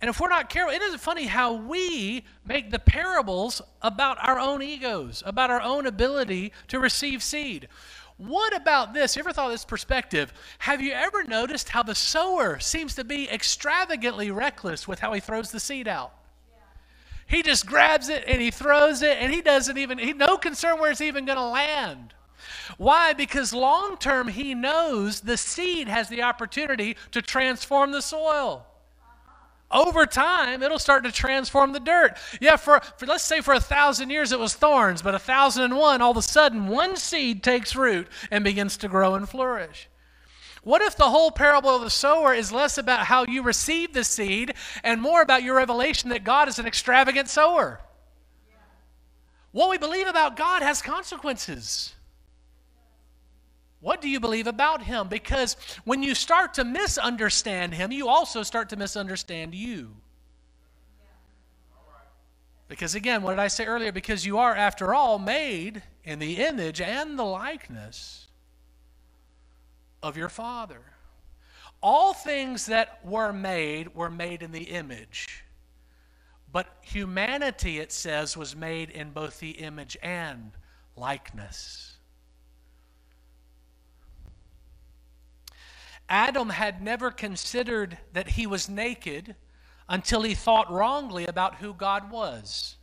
And 0.00 0.08
if 0.08 0.20
we're 0.20 0.28
not 0.28 0.50
careful, 0.50 0.74
it 0.74 0.82
isn't 0.82 0.98
funny 0.98 1.26
how 1.26 1.52
we 1.52 2.24
make 2.44 2.72
the 2.72 2.80
parables 2.80 3.62
about 3.82 4.18
our 4.20 4.38
own 4.38 4.60
egos, 4.60 5.22
about 5.24 5.50
our 5.50 5.60
own 5.60 5.86
ability 5.86 6.52
to 6.68 6.80
receive 6.80 7.22
seed. 7.22 7.68
What 8.16 8.54
about 8.54 8.94
this? 8.94 9.16
You 9.16 9.20
ever 9.20 9.32
thought 9.32 9.46
of 9.46 9.52
this 9.52 9.64
perspective? 9.64 10.32
Have 10.58 10.80
you 10.80 10.92
ever 10.92 11.24
noticed 11.24 11.68
how 11.68 11.84
the 11.84 11.94
sower 11.94 12.58
seems 12.58 12.96
to 12.96 13.04
be 13.04 13.28
extravagantly 13.30 14.30
reckless 14.30 14.88
with 14.88 14.98
how 14.98 15.12
he 15.12 15.20
throws 15.20 15.50
the 15.50 15.60
seed 15.60 15.86
out? 15.86 16.12
He 17.32 17.42
just 17.42 17.66
grabs 17.66 18.10
it 18.10 18.24
and 18.26 18.42
he 18.42 18.50
throws 18.50 19.00
it 19.00 19.16
and 19.18 19.32
he 19.32 19.40
doesn't 19.40 19.78
even, 19.78 19.96
he 19.96 20.12
no 20.12 20.36
concern 20.36 20.78
where 20.78 20.90
it's 20.90 21.00
even 21.00 21.24
going 21.24 21.38
to 21.38 21.44
land. 21.44 22.12
Why? 22.76 23.14
Because 23.14 23.54
long 23.54 23.96
term 23.96 24.28
he 24.28 24.54
knows 24.54 25.22
the 25.22 25.38
seed 25.38 25.88
has 25.88 26.10
the 26.10 26.22
opportunity 26.22 26.94
to 27.10 27.22
transform 27.22 27.92
the 27.92 28.02
soil 28.02 28.66
over 29.70 30.04
time 30.04 30.62
it'll 30.62 30.78
start 30.78 31.02
to 31.02 31.10
transform 31.10 31.72
the 31.72 31.80
dirt 31.80 32.18
yeah 32.42 32.56
for, 32.56 32.78
for 32.98 33.06
let's 33.06 33.24
say 33.24 33.40
for 33.40 33.54
a 33.54 33.60
thousand 33.60 34.10
years 34.10 34.30
it 34.30 34.38
was 34.38 34.52
thorns 34.52 35.00
but 35.00 35.14
a 35.14 35.18
thousand 35.18 35.64
and 35.64 35.76
one 35.76 36.02
all 36.02 36.10
of 36.10 36.16
a 36.18 36.20
sudden 36.20 36.68
one 36.68 36.94
seed 36.94 37.42
takes 37.42 37.74
root 37.74 38.06
and 38.30 38.44
begins 38.44 38.76
to 38.76 38.86
grow 38.86 39.14
and 39.14 39.30
flourish 39.30 39.88
what 40.62 40.82
if 40.82 40.96
the 40.96 41.10
whole 41.10 41.30
parable 41.30 41.70
of 41.70 41.82
the 41.82 41.90
sower 41.90 42.32
is 42.32 42.52
less 42.52 42.78
about 42.78 43.06
how 43.06 43.24
you 43.24 43.42
receive 43.42 43.92
the 43.92 44.04
seed 44.04 44.54
and 44.82 45.00
more 45.00 45.22
about 45.22 45.42
your 45.42 45.56
revelation 45.56 46.10
that 46.10 46.24
god 46.24 46.48
is 46.48 46.58
an 46.58 46.66
extravagant 46.66 47.28
sower 47.28 47.80
what 49.50 49.70
we 49.70 49.78
believe 49.78 50.06
about 50.06 50.36
god 50.36 50.62
has 50.62 50.80
consequences 50.80 51.94
what 53.82 54.00
do 54.00 54.08
you 54.08 54.20
believe 54.20 54.46
about 54.46 54.84
him? 54.84 55.08
Because 55.08 55.56
when 55.84 56.04
you 56.04 56.14
start 56.14 56.54
to 56.54 56.64
misunderstand 56.64 57.74
him, 57.74 57.90
you 57.90 58.08
also 58.08 58.44
start 58.44 58.68
to 58.68 58.76
misunderstand 58.76 59.56
you. 59.56 59.96
Because 62.68 62.94
again, 62.94 63.22
what 63.22 63.32
did 63.32 63.40
I 63.40 63.48
say 63.48 63.66
earlier? 63.66 63.90
Because 63.90 64.24
you 64.24 64.38
are, 64.38 64.54
after 64.54 64.94
all, 64.94 65.18
made 65.18 65.82
in 66.04 66.20
the 66.20 66.36
image 66.36 66.80
and 66.80 67.18
the 67.18 67.24
likeness 67.24 68.21
of 70.02 70.16
your 70.16 70.28
Father. 70.28 70.80
All 71.82 72.12
things 72.12 72.66
that 72.66 73.04
were 73.04 73.32
made 73.32 73.94
were 73.94 74.10
made 74.10 74.42
in 74.42 74.52
the 74.52 74.64
image. 74.64 75.44
But 76.50 76.66
humanity, 76.82 77.78
it 77.78 77.92
says, 77.92 78.36
was 78.36 78.54
made 78.54 78.90
in 78.90 79.10
both 79.10 79.40
the 79.40 79.52
image 79.52 79.96
and 80.02 80.52
likeness. 80.96 81.96
Adam 86.08 86.50
had 86.50 86.82
never 86.82 87.10
considered 87.10 87.96
that 88.12 88.30
he 88.30 88.46
was 88.46 88.68
naked 88.68 89.34
until 89.88 90.22
he 90.22 90.34
thought 90.34 90.70
wrongly 90.70 91.26
about 91.26 91.56
who 91.56 91.72
God 91.72 92.10
was. 92.10 92.76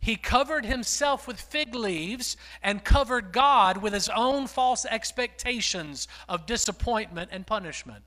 He 0.00 0.16
covered 0.16 0.64
himself 0.64 1.28
with 1.28 1.40
fig 1.40 1.74
leaves 1.74 2.36
and 2.62 2.84
covered 2.84 3.32
God 3.32 3.78
with 3.78 3.92
his 3.92 4.08
own 4.08 4.46
false 4.46 4.86
expectations 4.86 6.08
of 6.28 6.46
disappointment 6.46 7.30
and 7.32 7.46
punishment. 7.46 8.04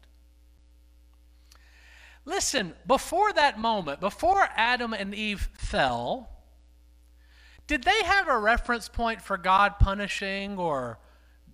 Listen, 2.25 2.73
before 2.87 3.31
that 3.33 3.59
moment, 3.59 3.99
before 3.99 4.49
Adam 4.55 4.93
and 4.93 5.13
Eve 5.13 5.49
fell, 5.53 6.29
did 7.67 7.83
they 7.83 8.03
have 8.03 8.27
a 8.27 8.37
reference 8.37 8.89
point 8.89 9.21
for 9.21 9.37
God 9.37 9.77
punishing 9.79 10.57
or 10.57 10.99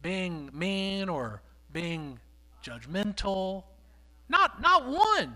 being 0.01 0.49
mean 0.53 1.09
or 1.09 1.41
being 1.71 2.19
judgmental. 2.63 3.63
Not, 4.27 4.61
not 4.61 4.87
one. 4.87 5.35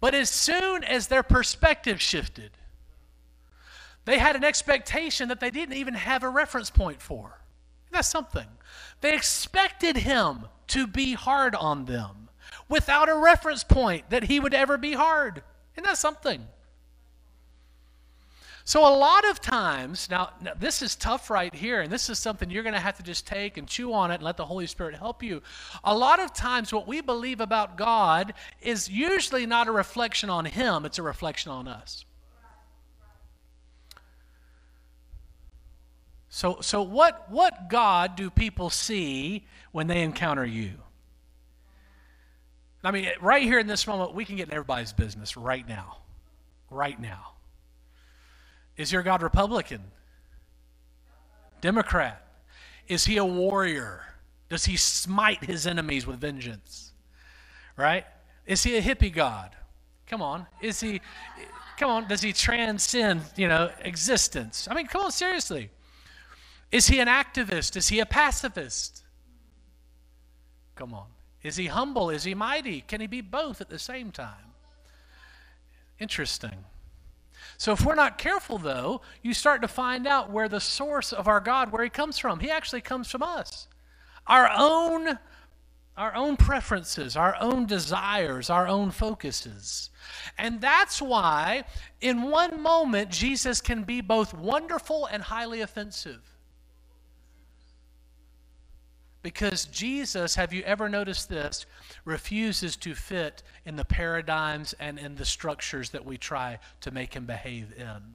But 0.00 0.14
as 0.14 0.30
soon 0.30 0.84
as 0.84 1.06
their 1.06 1.22
perspective 1.22 2.00
shifted, 2.00 2.52
they 4.06 4.18
had 4.18 4.36
an 4.36 4.44
expectation 4.44 5.28
that 5.28 5.40
they 5.40 5.50
didn't 5.50 5.74
even 5.74 5.94
have 5.94 6.22
a 6.22 6.28
reference 6.28 6.70
point 6.70 7.02
for. 7.02 7.40
That's 7.90 8.08
something. 8.08 8.46
They 9.00 9.14
expected 9.14 9.98
him 9.98 10.46
to 10.68 10.86
be 10.86 11.12
hard 11.12 11.54
on 11.54 11.84
them 11.84 12.28
without 12.68 13.08
a 13.08 13.16
reference 13.16 13.64
point 13.64 14.08
that 14.10 14.24
he 14.24 14.40
would 14.40 14.54
ever 14.54 14.78
be 14.78 14.92
hard. 14.92 15.42
Isn't 15.74 15.84
that 15.84 15.98
something? 15.98 16.46
So, 18.64 18.80
a 18.80 18.90
lot 18.96 19.28
of 19.28 19.40
times, 19.40 20.08
now, 20.10 20.30
now, 20.40 20.52
this 20.58 20.82
is 20.82 20.96
tough 20.96 21.30
right 21.30 21.54
here, 21.54 21.82
and 21.82 21.92
this 21.92 22.08
is 22.10 22.18
something 22.18 22.50
you're 22.50 22.64
going 22.64 22.74
to 22.74 22.80
have 22.80 22.96
to 22.96 23.02
just 23.04 23.24
take 23.24 23.58
and 23.58 23.68
chew 23.68 23.92
on 23.92 24.10
it 24.10 24.16
and 24.16 24.24
let 24.24 24.36
the 24.36 24.44
Holy 24.44 24.66
Spirit 24.66 24.96
help 24.96 25.22
you. 25.22 25.40
A 25.84 25.96
lot 25.96 26.18
of 26.18 26.34
times, 26.34 26.72
what 26.72 26.88
we 26.88 27.00
believe 27.00 27.40
about 27.40 27.76
God 27.76 28.34
is 28.60 28.88
usually 28.88 29.46
not 29.46 29.68
a 29.68 29.72
reflection 29.72 30.30
on 30.30 30.46
Him, 30.46 30.84
it's 30.84 30.98
a 30.98 31.02
reflection 31.02 31.52
on 31.52 31.68
us. 31.68 32.05
So, 36.36 36.58
so 36.60 36.82
what, 36.82 37.30
what 37.30 37.70
God 37.70 38.14
do 38.14 38.28
people 38.28 38.68
see 38.68 39.46
when 39.72 39.86
they 39.86 40.02
encounter 40.02 40.44
you? 40.44 40.72
I 42.84 42.90
mean, 42.90 43.08
right 43.22 43.42
here 43.42 43.58
in 43.58 43.66
this 43.66 43.86
moment, 43.86 44.12
we 44.12 44.26
can 44.26 44.36
get 44.36 44.48
in 44.48 44.52
everybody's 44.52 44.92
business 44.92 45.38
right 45.38 45.66
now. 45.66 45.96
Right 46.70 47.00
now. 47.00 47.32
Is 48.76 48.92
your 48.92 49.02
God 49.02 49.22
Republican? 49.22 49.80
Democrat? 51.62 52.22
Is 52.86 53.06
he 53.06 53.16
a 53.16 53.24
warrior? 53.24 54.02
Does 54.50 54.66
he 54.66 54.76
smite 54.76 55.42
his 55.42 55.66
enemies 55.66 56.06
with 56.06 56.20
vengeance? 56.20 56.92
Right? 57.78 58.04
Is 58.44 58.62
he 58.62 58.76
a 58.76 58.82
hippie 58.82 59.10
God? 59.10 59.56
Come 60.06 60.20
on. 60.20 60.44
Is 60.60 60.80
he 60.80 61.00
come 61.78 61.88
on, 61.88 62.08
does 62.08 62.20
he 62.20 62.34
transcend, 62.34 63.22
you 63.36 63.48
know, 63.48 63.70
existence? 63.80 64.68
I 64.70 64.74
mean, 64.74 64.86
come 64.86 65.00
on, 65.00 65.12
seriously. 65.12 65.70
Is 66.72 66.88
he 66.88 67.00
an 67.00 67.08
activist? 67.08 67.76
Is 67.76 67.88
he 67.88 68.00
a 68.00 68.06
pacifist? 68.06 69.02
Come 70.74 70.92
on. 70.92 71.06
Is 71.42 71.56
he 71.56 71.66
humble? 71.66 72.10
Is 72.10 72.24
he 72.24 72.34
mighty? 72.34 72.80
Can 72.80 73.00
he 73.00 73.06
be 73.06 73.20
both 73.20 73.60
at 73.60 73.68
the 73.68 73.78
same 73.78 74.10
time? 74.10 74.52
Interesting. 75.98 76.64
So 77.58 77.72
if 77.72 77.84
we're 77.84 77.94
not 77.94 78.18
careful, 78.18 78.58
though, 78.58 79.00
you 79.22 79.32
start 79.32 79.62
to 79.62 79.68
find 79.68 80.06
out 80.06 80.30
where 80.30 80.48
the 80.48 80.60
source 80.60 81.12
of 81.12 81.28
our 81.28 81.40
God, 81.40 81.72
where 81.72 81.84
he 81.84 81.88
comes 81.90 82.18
from. 82.18 82.40
He 82.40 82.50
actually 82.50 82.82
comes 82.82 83.10
from 83.10 83.22
us. 83.22 83.68
Our 84.26 84.50
own, 84.54 85.18
our 85.96 86.14
own 86.14 86.36
preferences, 86.36 87.16
our 87.16 87.36
own 87.40 87.66
desires, 87.66 88.50
our 88.50 88.66
own 88.66 88.90
focuses. 88.90 89.90
And 90.36 90.60
that's 90.60 91.00
why, 91.00 91.64
in 92.00 92.22
one 92.22 92.60
moment, 92.60 93.10
Jesus 93.10 93.60
can 93.60 93.84
be 93.84 94.00
both 94.00 94.34
wonderful 94.34 95.06
and 95.06 95.22
highly 95.22 95.60
offensive. 95.62 96.35
Because 99.26 99.64
Jesus, 99.64 100.36
have 100.36 100.52
you 100.52 100.62
ever 100.62 100.88
noticed 100.88 101.28
this, 101.28 101.66
refuses 102.04 102.76
to 102.76 102.94
fit 102.94 103.42
in 103.64 103.74
the 103.74 103.84
paradigms 103.84 104.72
and 104.78 105.00
in 105.00 105.16
the 105.16 105.24
structures 105.24 105.90
that 105.90 106.04
we 106.04 106.16
try 106.16 106.60
to 106.82 106.92
make 106.92 107.14
him 107.14 107.26
behave 107.26 107.72
in. 107.76 108.14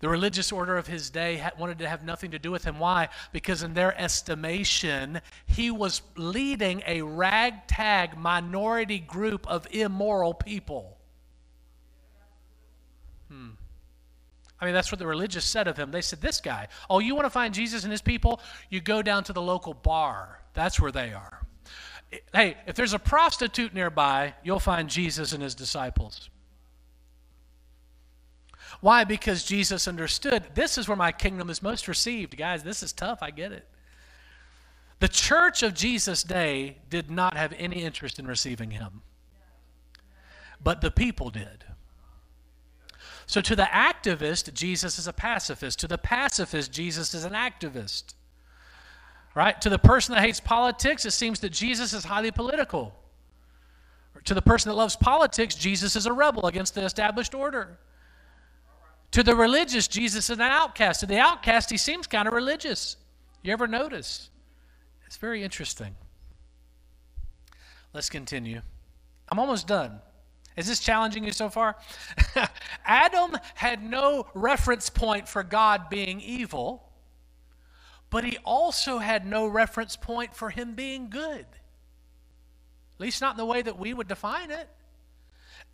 The 0.00 0.08
religious 0.08 0.50
order 0.50 0.76
of 0.76 0.88
his 0.88 1.08
day 1.08 1.40
wanted 1.56 1.78
to 1.78 1.88
have 1.88 2.02
nothing 2.02 2.32
to 2.32 2.40
do 2.40 2.50
with 2.50 2.64
him. 2.64 2.80
Why? 2.80 3.10
Because, 3.30 3.62
in 3.62 3.74
their 3.74 3.96
estimation, 3.96 5.20
he 5.46 5.70
was 5.70 6.02
leading 6.16 6.82
a 6.84 7.02
ragtag 7.02 8.18
minority 8.18 8.98
group 8.98 9.46
of 9.46 9.68
immoral 9.70 10.34
people. 10.34 10.98
Hmm. 13.30 13.50
I 14.60 14.64
mean, 14.64 14.74
that's 14.74 14.90
what 14.90 14.98
the 14.98 15.06
religious 15.06 15.44
said 15.44 15.68
of 15.68 15.76
him. 15.76 15.90
They 15.90 16.00
said, 16.00 16.20
This 16.20 16.40
guy, 16.40 16.68
oh, 16.88 16.98
you 16.98 17.14
want 17.14 17.26
to 17.26 17.30
find 17.30 17.52
Jesus 17.52 17.82
and 17.84 17.92
his 17.92 18.00
people? 18.00 18.40
You 18.70 18.80
go 18.80 19.02
down 19.02 19.24
to 19.24 19.32
the 19.32 19.42
local 19.42 19.74
bar. 19.74 20.40
That's 20.54 20.80
where 20.80 20.92
they 20.92 21.12
are. 21.12 21.46
Hey, 22.32 22.56
if 22.66 22.76
there's 22.76 22.94
a 22.94 22.98
prostitute 22.98 23.74
nearby, 23.74 24.34
you'll 24.42 24.60
find 24.60 24.88
Jesus 24.88 25.32
and 25.32 25.42
his 25.42 25.54
disciples. 25.54 26.30
Why? 28.80 29.04
Because 29.04 29.44
Jesus 29.44 29.88
understood 29.88 30.44
this 30.54 30.78
is 30.78 30.88
where 30.88 30.96
my 30.96 31.12
kingdom 31.12 31.50
is 31.50 31.62
most 31.62 31.88
received. 31.88 32.36
Guys, 32.36 32.62
this 32.62 32.82
is 32.82 32.92
tough. 32.92 33.18
I 33.22 33.30
get 33.30 33.52
it. 33.52 33.66
The 34.98 35.08
church 35.08 35.62
of 35.62 35.74
Jesus' 35.74 36.22
day 36.22 36.78
did 36.88 37.10
not 37.10 37.36
have 37.36 37.52
any 37.58 37.82
interest 37.82 38.18
in 38.18 38.26
receiving 38.26 38.70
him, 38.70 39.02
but 40.62 40.80
the 40.80 40.90
people 40.90 41.28
did. 41.28 41.64
So, 43.26 43.40
to 43.40 43.56
the 43.56 43.64
activist, 43.64 44.52
Jesus 44.54 44.98
is 44.98 45.08
a 45.08 45.12
pacifist. 45.12 45.80
To 45.80 45.88
the 45.88 45.98
pacifist, 45.98 46.72
Jesus 46.72 47.12
is 47.12 47.24
an 47.24 47.32
activist. 47.32 48.14
Right? 49.34 49.60
To 49.60 49.68
the 49.68 49.78
person 49.78 50.14
that 50.14 50.22
hates 50.22 50.40
politics, 50.40 51.04
it 51.04 51.10
seems 51.10 51.40
that 51.40 51.50
Jesus 51.50 51.92
is 51.92 52.04
highly 52.04 52.30
political. 52.30 52.94
To 54.24 54.34
the 54.34 54.42
person 54.42 54.70
that 54.70 54.76
loves 54.76 54.96
politics, 54.96 55.54
Jesus 55.54 55.94
is 55.94 56.06
a 56.06 56.12
rebel 56.12 56.46
against 56.46 56.74
the 56.74 56.84
established 56.84 57.34
order. 57.34 57.78
To 59.12 59.22
the 59.22 59.34
religious, 59.34 59.88
Jesus 59.88 60.30
is 60.30 60.38
an 60.38 60.42
outcast. 60.42 61.00
To 61.00 61.06
the 61.06 61.18
outcast, 61.18 61.70
he 61.70 61.76
seems 61.76 62.06
kind 62.06 62.26
of 62.26 62.34
religious. 62.34 62.96
You 63.42 63.52
ever 63.52 63.68
notice? 63.68 64.30
It's 65.06 65.16
very 65.16 65.42
interesting. 65.42 65.94
Let's 67.92 68.10
continue. 68.10 68.62
I'm 69.28 69.38
almost 69.38 69.66
done. 69.66 70.00
Is 70.56 70.66
this 70.66 70.80
challenging 70.80 71.24
you 71.24 71.32
so 71.32 71.50
far? 71.50 71.76
Adam 72.84 73.36
had 73.54 73.82
no 73.82 74.26
reference 74.34 74.88
point 74.88 75.28
for 75.28 75.42
God 75.42 75.90
being 75.90 76.20
evil, 76.20 76.88
but 78.08 78.24
he 78.24 78.38
also 78.38 78.98
had 78.98 79.26
no 79.26 79.46
reference 79.46 79.96
point 79.96 80.34
for 80.34 80.48
him 80.48 80.74
being 80.74 81.10
good. 81.10 81.44
At 81.44 83.00
least 83.00 83.20
not 83.20 83.32
in 83.32 83.36
the 83.36 83.44
way 83.44 83.60
that 83.60 83.78
we 83.78 83.92
would 83.92 84.08
define 84.08 84.50
it. 84.50 84.68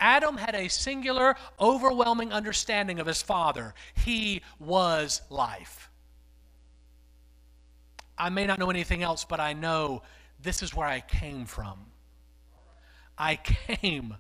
Adam 0.01 0.37
had 0.37 0.57
a 0.57 0.67
singular, 0.67 1.37
overwhelming 1.61 2.33
understanding 2.33 2.99
of 2.99 3.07
his 3.07 3.23
father. 3.23 3.75
He 3.95 4.43
was 4.59 5.23
life. 5.31 5.91
I 8.19 8.31
may 8.31 8.47
not 8.47 8.59
know 8.59 8.71
anything 8.71 9.05
else, 9.05 9.25
but 9.25 9.39
I 9.39 9.53
know 9.53 10.03
this 10.41 10.63
is 10.63 10.75
where 10.75 10.89
I 10.89 11.01
came 11.01 11.47
from. 11.47 11.79
I 13.17 13.37
came 13.37 14.17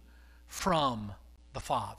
from 0.52 1.10
the 1.54 1.60
Father. 1.60 1.96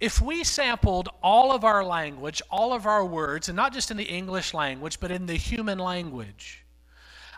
If 0.00 0.20
we 0.20 0.44
sampled 0.44 1.08
all 1.22 1.50
of 1.50 1.64
our 1.64 1.82
language, 1.82 2.42
all 2.50 2.74
of 2.74 2.84
our 2.86 3.02
words, 3.02 3.48
and 3.48 3.56
not 3.56 3.72
just 3.72 3.90
in 3.90 3.96
the 3.96 4.04
English 4.04 4.52
language, 4.52 5.00
but 5.00 5.10
in 5.10 5.24
the 5.24 5.34
human 5.34 5.78
language, 5.78 6.66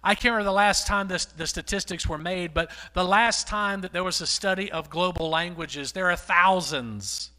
I 0.03 0.17
can't 0.17 0.33
remember 0.33 0.47
the 0.47 0.53
last 0.53 0.85
time 0.89 1.07
this, 1.07 1.27
the 1.27 1.47
statistics 1.47 2.09
were 2.09 2.19
made, 2.19 2.53
but 2.53 2.73
the 2.93 3.05
last 3.05 3.47
time 3.47 3.83
that 3.83 3.93
there 3.93 4.03
was 4.03 4.21
a 4.21 4.27
study 4.27 4.71
of 4.71 4.91
global 4.91 5.31
languages, 5.31 5.93
there 5.93 6.11
are 6.11 6.17
thousands, 6.17 7.31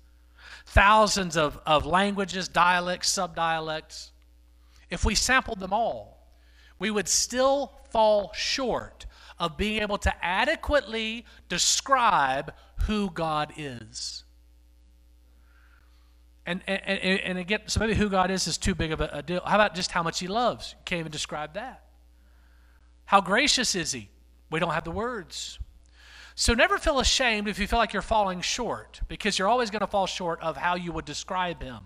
thousands 0.65 1.35
of, 1.35 1.59
of 1.65 1.85
languages, 1.85 2.47
dialects, 2.47 3.13
subdialects. 3.13 4.11
If 4.89 5.03
we 5.03 5.13
sampled 5.13 5.59
them 5.59 5.73
all, 5.73 6.25
we 6.79 6.89
would 6.89 7.09
still 7.09 7.73
fall 7.89 8.31
short 8.33 9.05
of 9.39 9.57
being 9.57 9.81
able 9.81 9.97
to 9.99 10.25
adequately 10.25 11.25
describe 11.49 12.53
who 12.83 13.09
God 13.09 13.53
is. 13.57 14.23
And, 16.45 16.61
and, 16.67 16.99
and, 16.99 17.37
again, 17.39 17.61
so 17.65 17.79
maybe 17.79 17.95
who 17.95 18.07
God 18.07 18.29
is 18.29 18.45
is 18.45 18.57
too 18.57 18.75
big 18.75 18.91
of 18.91 19.01
a, 19.01 19.09
a 19.13 19.23
deal. 19.23 19.41
How 19.43 19.55
about 19.55 19.73
just 19.73 19.91
how 19.91 20.03
much 20.03 20.19
He 20.19 20.27
loves? 20.27 20.75
You 20.77 20.83
can't 20.85 20.99
even 20.99 21.11
describe 21.11 21.55
that. 21.55 21.83
How 23.05 23.19
gracious 23.19 23.73
is 23.73 23.91
He? 23.91 24.09
We 24.51 24.59
don't 24.59 24.71
have 24.71 24.83
the 24.83 24.91
words. 24.91 25.57
So 26.35 26.53
never 26.53 26.77
feel 26.77 26.99
ashamed 26.99 27.47
if 27.47 27.57
you 27.57 27.65
feel 27.65 27.79
like 27.79 27.93
you're 27.93 28.01
falling 28.03 28.41
short, 28.41 29.01
because 29.07 29.39
you're 29.39 29.47
always 29.47 29.71
going 29.71 29.79
to 29.79 29.87
fall 29.87 30.05
short 30.05 30.39
of 30.41 30.55
how 30.55 30.75
you 30.75 30.91
would 30.91 31.05
describe 31.05 31.63
Him. 31.63 31.79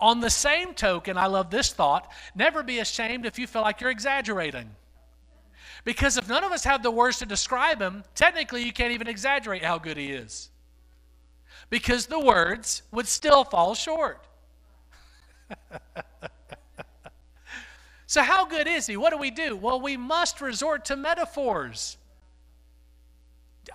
On 0.00 0.20
the 0.20 0.30
same 0.30 0.74
token, 0.74 1.16
I 1.16 1.26
love 1.26 1.50
this 1.50 1.72
thought 1.72 2.10
never 2.34 2.62
be 2.62 2.80
ashamed 2.80 3.24
if 3.24 3.38
you 3.38 3.46
feel 3.46 3.62
like 3.62 3.80
you're 3.80 3.90
exaggerating. 3.90 4.74
Because 5.86 6.16
if 6.16 6.28
none 6.28 6.42
of 6.42 6.50
us 6.50 6.64
have 6.64 6.82
the 6.82 6.90
words 6.90 7.20
to 7.20 7.26
describe 7.26 7.80
him, 7.80 8.02
technically 8.16 8.64
you 8.64 8.72
can't 8.72 8.90
even 8.90 9.06
exaggerate 9.06 9.62
how 9.62 9.78
good 9.78 9.96
he 9.96 10.10
is. 10.10 10.50
Because 11.70 12.06
the 12.06 12.18
words 12.18 12.82
would 12.90 13.06
still 13.06 13.44
fall 13.44 13.76
short. 13.76 14.26
so, 18.08 18.20
how 18.20 18.46
good 18.46 18.66
is 18.66 18.88
he? 18.88 18.96
What 18.96 19.10
do 19.10 19.16
we 19.16 19.30
do? 19.30 19.54
Well, 19.54 19.80
we 19.80 19.96
must 19.96 20.40
resort 20.40 20.86
to 20.86 20.96
metaphors. 20.96 21.96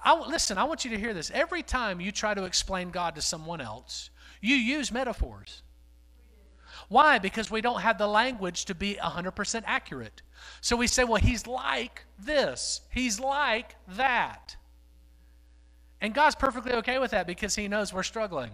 I, 0.03 0.19
listen, 0.19 0.57
I 0.57 0.65
want 0.65 0.83
you 0.83 0.91
to 0.91 0.97
hear 0.97 1.13
this. 1.13 1.31
Every 1.33 1.63
time 1.63 2.01
you 2.01 2.11
try 2.11 2.33
to 2.33 2.43
explain 2.43 2.91
God 2.91 3.15
to 3.15 3.21
someone 3.21 3.61
else, 3.61 4.09
you 4.41 4.57
use 4.57 4.91
metaphors. 4.91 5.63
Why? 6.89 7.19
Because 7.19 7.49
we 7.51 7.61
don't 7.61 7.81
have 7.81 7.97
the 7.97 8.07
language 8.07 8.65
to 8.65 8.75
be 8.75 8.95
100% 8.95 9.63
accurate. 9.65 10.21
So 10.61 10.75
we 10.75 10.87
say, 10.87 11.03
well, 11.03 11.21
he's 11.21 11.47
like 11.47 12.05
this, 12.19 12.81
he's 12.91 13.19
like 13.19 13.75
that. 13.89 14.55
And 16.01 16.13
God's 16.13 16.35
perfectly 16.35 16.73
okay 16.73 16.97
with 16.97 17.11
that 17.11 17.27
because 17.27 17.55
he 17.55 17.67
knows 17.67 17.93
we're 17.93 18.03
struggling. 18.03 18.51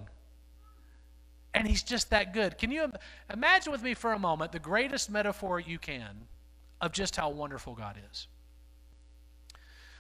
And 1.54 1.68
he's 1.68 1.82
just 1.82 2.10
that 2.10 2.34
good. 2.34 2.58
Can 2.58 2.72
you 2.72 2.92
imagine 3.34 3.72
with 3.72 3.82
me 3.82 3.94
for 3.94 4.12
a 4.12 4.20
moment 4.20 4.52
the 4.52 4.60
greatest 4.60 5.10
metaphor 5.10 5.60
you 5.60 5.80
can 5.80 6.28
of 6.82 6.92
just 6.92 7.16
how 7.16 7.30
wonderful 7.30 7.74
God 7.74 7.96
is? 8.12 8.28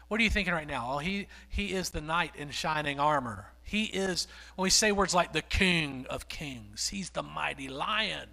What 0.07 0.19
are 0.19 0.23
you 0.23 0.29
thinking 0.29 0.53
right 0.53 0.67
now? 0.67 0.93
Oh, 0.93 0.97
he, 0.99 1.27
he 1.49 1.73
is 1.73 1.89
the 1.89 2.01
knight 2.01 2.33
in 2.35 2.49
shining 2.51 2.99
armor. 2.99 3.47
He 3.63 3.83
is, 3.83 4.27
when 4.55 4.63
we 4.63 4.69
say 4.69 4.91
words 4.91 5.13
like 5.13 5.33
the 5.33 5.41
king 5.41 6.05
of 6.09 6.29
kings, 6.29 6.87
he's 6.87 7.09
the 7.09 7.23
mighty 7.23 7.67
lion, 7.67 8.29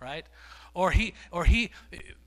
right? 0.00 0.26
Or 0.74 0.90
he, 0.90 1.14
or 1.30 1.44
he, 1.44 1.70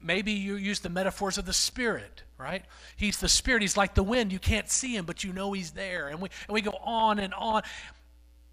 maybe 0.02 0.32
you 0.32 0.56
use 0.56 0.80
the 0.80 0.90
metaphors 0.90 1.38
of 1.38 1.46
the 1.46 1.52
spirit, 1.52 2.24
right? 2.38 2.64
He's 2.96 3.18
the 3.18 3.28
spirit. 3.28 3.62
He's 3.62 3.76
like 3.76 3.94
the 3.94 4.04
wind. 4.04 4.32
You 4.32 4.40
can't 4.40 4.70
see 4.70 4.96
him, 4.96 5.04
but 5.04 5.26
you 5.26 5.34
know 5.34 5.52
he's 5.52 5.72
there. 5.72 6.08
And 6.08 6.22
we, 6.22 6.30
and 6.48 6.54
we 6.54 6.62
go 6.62 6.72
on 6.82 7.20
and 7.20 7.34
on. 7.34 7.64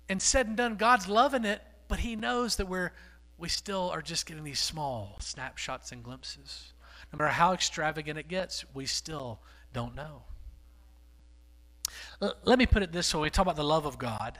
And 0.09 0.21
said 0.21 0.49
and 0.49 0.57
done, 0.57 0.75
God's 0.75 1.09
loving 1.09 1.45
it, 1.45 1.63
but 1.87 2.01
he 2.01 2.17
knows 2.17 2.57
that 2.57 2.67
we're, 2.67 2.91
we 3.39 3.49
still 3.49 3.91
are 3.91 4.03
just 4.03 4.27
getting 4.27 4.43
these 4.43 4.59
small 4.59 5.17
snapshots 5.21 5.93
and 5.93 6.03
glimpses. 6.03 6.73
No 7.13 7.19
matter 7.19 7.31
how 7.31 7.53
extravagant 7.53 8.19
it 8.19 8.27
gets, 8.27 8.65
we 8.75 8.87
still 8.87 9.39
don't 9.75 9.95
know. 9.95 10.23
Let 12.45 12.59
me 12.59 12.65
put 12.65 12.83
it 12.83 12.93
this 12.93 13.15
way 13.15 13.21
we 13.21 13.31
talk 13.31 13.43
about 13.43 13.57
the 13.57 13.65
love 13.65 13.85
of 13.85 13.99
God. 13.99 14.39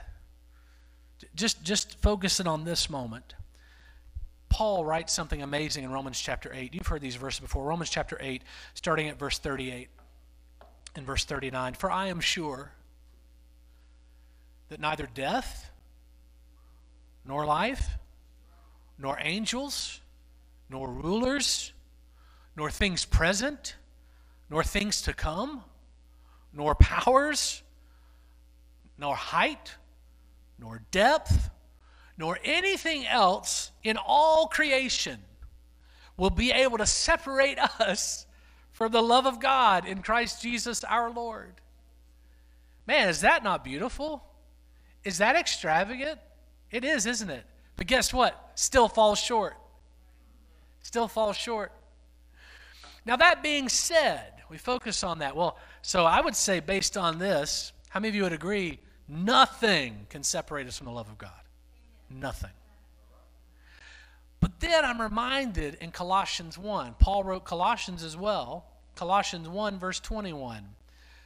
Just, 1.35 1.63
just 1.63 1.99
focusing 2.01 2.47
on 2.47 2.63
this 2.63 2.89
moment. 2.89 3.35
Paul 4.49 4.85
writes 4.85 5.13
something 5.13 5.41
amazing 5.41 5.83
in 5.83 5.91
Romans 5.91 6.19
chapter 6.19 6.51
8. 6.53 6.73
You've 6.73 6.87
heard 6.87 7.01
these 7.01 7.15
verses 7.17 7.41
before. 7.41 7.65
Romans 7.65 7.89
chapter 7.89 8.17
8, 8.19 8.41
starting 8.73 9.09
at 9.09 9.19
verse 9.19 9.37
38 9.37 9.89
and 10.95 11.05
verse 11.05 11.25
39. 11.25 11.73
For 11.73 11.91
I 11.91 12.07
am 12.07 12.21
sure 12.21 12.71
that 14.69 14.79
neither 14.79 15.07
death, 15.13 15.69
nor 17.25 17.45
life, 17.45 17.89
nor 18.97 19.17
angels, 19.19 19.99
nor 20.69 20.89
rulers, 20.89 21.73
nor 22.55 22.71
things 22.71 23.03
present, 23.03 23.75
nor 24.49 24.63
things 24.63 25.01
to 25.03 25.13
come, 25.13 25.63
nor 26.53 26.75
powers, 26.75 27.63
nor 28.97 29.15
height, 29.15 29.75
nor 30.59 30.81
depth, 30.91 31.49
nor 32.17 32.39
anything 32.43 33.05
else 33.05 33.71
in 33.83 33.97
all 33.97 34.47
creation 34.47 35.19
will 36.17 36.29
be 36.29 36.51
able 36.51 36.77
to 36.77 36.85
separate 36.85 37.59
us 37.79 38.25
from 38.71 38.91
the 38.91 39.01
love 39.01 39.25
of 39.25 39.39
God 39.39 39.85
in 39.85 40.01
Christ 40.01 40.41
Jesus 40.41 40.83
our 40.83 41.09
Lord. 41.09 41.61
Man, 42.87 43.09
is 43.09 43.21
that 43.21 43.43
not 43.43 43.63
beautiful? 43.63 44.23
Is 45.03 45.17
that 45.17 45.35
extravagant? 45.35 46.19
It 46.71 46.83
is, 46.83 47.05
isn't 47.05 47.29
it? 47.29 47.45
But 47.77 47.87
guess 47.87 48.13
what? 48.13 48.51
Still 48.55 48.87
falls 48.87 49.19
short. 49.19 49.55
Still 50.81 51.07
falls 51.07 51.35
short. 51.35 51.71
Now, 53.05 53.15
that 53.17 53.43
being 53.43 53.69
said, 53.69 54.34
we 54.49 54.57
focus 54.57 55.03
on 55.03 55.19
that. 55.19 55.35
Well, 55.35 55.57
so 55.81 56.05
I 56.05 56.21
would 56.21 56.35
say, 56.35 56.59
based 56.59 56.97
on 56.97 57.19
this, 57.19 57.71
how 57.89 57.99
many 57.99 58.09
of 58.09 58.15
you 58.15 58.23
would 58.23 58.33
agree 58.33 58.79
nothing 59.07 60.07
can 60.09 60.23
separate 60.23 60.67
us 60.67 60.77
from 60.77 60.85
the 60.85 60.93
love 60.93 61.09
of 61.09 61.17
God? 61.17 61.31
Nothing. 62.09 62.51
But 64.39 64.59
then 64.59 64.85
I'm 64.85 65.01
reminded 65.01 65.75
in 65.81 65.91
Colossians 65.91 66.57
1, 66.57 66.95
Paul 66.99 67.23
wrote 67.23 67.45
Colossians 67.45 68.03
as 68.03 68.15
well. 68.15 68.65
Colossians 68.95 69.49
1, 69.49 69.79
verse 69.79 69.99
21. 69.99 70.63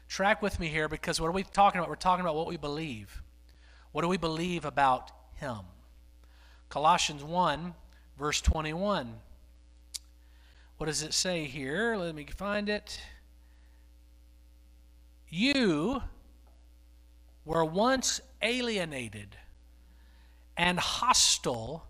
Track 0.07 0.41
with 0.41 0.59
me 0.59 0.67
here 0.67 0.87
because 0.87 1.19
what 1.19 1.27
are 1.27 1.33
we 1.33 1.43
talking 1.43 1.79
about? 1.79 1.89
We're 1.89 1.95
talking 1.95 2.21
about 2.21 2.35
what 2.35 2.47
we 2.47 2.57
believe. 2.57 3.21
What 3.91 4.01
do 4.01 4.07
we 4.07 4.17
believe 4.17 4.65
about 4.65 5.11
Him? 5.35 5.59
Colossians 6.69 7.23
1, 7.23 7.73
verse 8.17 8.41
21. 8.41 9.13
What 10.79 10.85
does 10.85 11.03
it 11.03 11.13
say 11.13 11.43
here? 11.43 11.97
Let 11.97 12.15
me 12.15 12.25
find 12.25 12.69
it. 12.69 13.01
You 15.27 16.01
were 17.43 17.65
once 17.65 18.21
alienated 18.41 19.35
and 20.55 20.79
hostile 20.79 21.85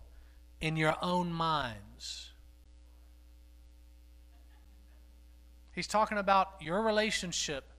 in 0.60 0.76
your 0.76 0.96
own 1.00 1.30
minds. 1.30 2.30
He's 5.72 5.86
talking 5.86 6.18
about 6.18 6.54
your 6.60 6.82
relationship 6.82 7.70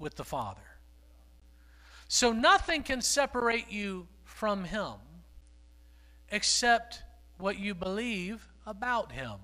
with 0.00 0.16
the 0.16 0.24
Father. 0.24 0.60
So 2.08 2.32
nothing 2.32 2.82
can 2.82 3.02
separate 3.02 3.70
you 3.70 4.08
from 4.24 4.64
Him 4.64 4.94
except 6.28 7.04
what 7.38 7.56
you 7.56 7.72
believe 7.72 8.48
about 8.66 9.12
Him. 9.12 9.36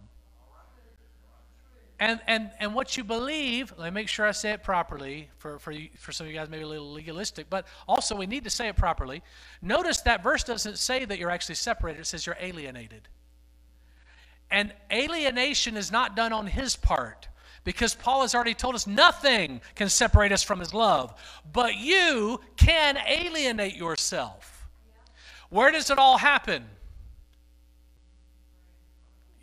And, 2.03 2.19
and, 2.27 2.51
and 2.59 2.75
what 2.75 2.97
you 2.97 3.05
believe, 3.05 3.73
let 3.79 3.95
me 3.95 4.01
make 4.01 4.09
sure 4.09 4.27
I 4.27 4.33
say 4.33 4.51
it 4.51 4.65
properly 4.65 5.31
for, 5.39 5.61
for, 5.61 5.71
you, 5.71 5.89
for 5.97 6.11
some 6.11 6.27
of 6.27 6.33
you 6.33 6.37
guys, 6.37 6.49
maybe 6.49 6.65
a 6.65 6.67
little 6.67 6.91
legalistic, 6.91 7.49
but 7.49 7.65
also 7.87 8.17
we 8.17 8.27
need 8.27 8.43
to 8.43 8.51
say 8.51 8.67
it 8.67 8.75
properly. 8.75 9.23
Notice 9.63 10.01
that 10.01 10.21
verse 10.21 10.43
doesn't 10.43 10.79
say 10.79 11.05
that 11.05 11.21
you're 11.21 11.31
actually 11.31 11.55
separated, 11.55 12.01
it 12.01 12.07
says 12.07 12.27
you're 12.27 12.37
alienated. 12.41 13.07
And 14.51 14.73
alienation 14.93 15.77
is 15.77 15.93
not 15.93 16.17
done 16.17 16.33
on 16.33 16.49
his 16.49 16.75
part 16.75 17.29
because 17.63 17.95
Paul 17.95 18.23
has 18.23 18.35
already 18.35 18.55
told 18.55 18.75
us 18.75 18.85
nothing 18.85 19.61
can 19.77 19.89
separate 19.89 20.33
us 20.33 20.43
from 20.43 20.59
his 20.59 20.75
love. 20.75 21.15
But 21.53 21.77
you 21.77 22.41
can 22.57 22.99
alienate 23.07 23.77
yourself. 23.77 24.67
Where 25.51 25.71
does 25.71 25.89
it 25.89 25.99
all 25.99 26.19
happen? 26.19 26.65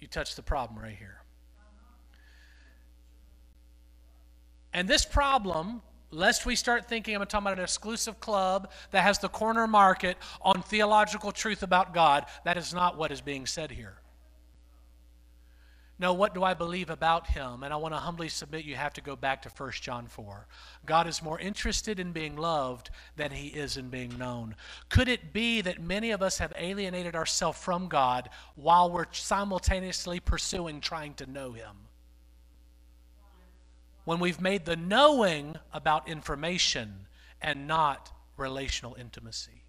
You 0.02 0.10
touch 0.10 0.36
the 0.36 0.44
problem 0.44 0.78
right 0.78 0.98
here. 0.98 1.19
And 4.74 4.88
this 4.88 5.06
problem, 5.06 5.82
lest 6.12 6.46
we 6.46 6.56
start 6.56 6.88
thinking 6.88 7.16
I'm 7.16 7.26
talking 7.26 7.48
about 7.48 7.58
an 7.58 7.64
exclusive 7.64 8.20
club 8.20 8.72
that 8.92 9.04
has 9.04 9.20
the 9.20 9.30
corner 9.30 9.68
market 9.68 10.18
on 10.42 10.62
theological 10.62 11.32
truth 11.32 11.64
about 11.64 11.94
God, 11.94 12.26
that 12.46 12.58
is 12.58 12.74
not 12.74 12.98
what 12.98 13.12
is 13.12 13.22
being 13.22 13.46
said 13.46 13.72
here. 13.72 13.98
No, 16.02 16.14
what 16.14 16.34
do 16.34 16.46
I 16.46 16.54
believe 16.54 16.90
about 16.90 17.28
him? 17.28 17.62
And 17.62 17.74
I 17.74 17.76
want 17.76 17.94
to 17.94 18.00
humbly 18.00 18.30
submit 18.30 18.64
you 18.64 18.76
have 18.76 18.94
to 18.94 19.02
go 19.02 19.18
back 19.18 19.42
to 19.42 19.50
1 19.50 19.72
John 19.82 20.08
4. 20.08 20.48
God 20.86 21.08
is 21.08 21.22
more 21.22 21.38
interested 21.38 22.00
in 22.00 22.14
being 22.14 22.38
loved 22.38 22.90
than 23.18 23.32
he 23.32 23.48
is 23.48 23.76
in 23.76 23.90
being 23.90 24.18
known. 24.18 24.56
Could 24.88 25.10
it 25.10 25.34
be 25.34 25.60
that 25.60 25.82
many 25.82 26.12
of 26.12 26.22
us 26.22 26.38
have 26.38 26.54
alienated 26.58 27.16
ourselves 27.16 27.60
from 27.60 27.90
God 27.90 28.30
while 28.56 28.90
we're 28.90 29.12
simultaneously 29.12 30.22
pursuing 30.22 30.80
trying 30.80 31.16
to 31.16 31.30
know 31.30 31.52
him? 31.52 31.76
When 34.10 34.20
we've 34.20 34.42
made 34.42 34.66
the 34.66 34.76
knowing 34.76 35.56
about 35.72 36.10
information 36.10 37.06
and 37.44 37.68
not 37.68 38.12
relational 38.38 38.96
intimacy. 38.96 39.62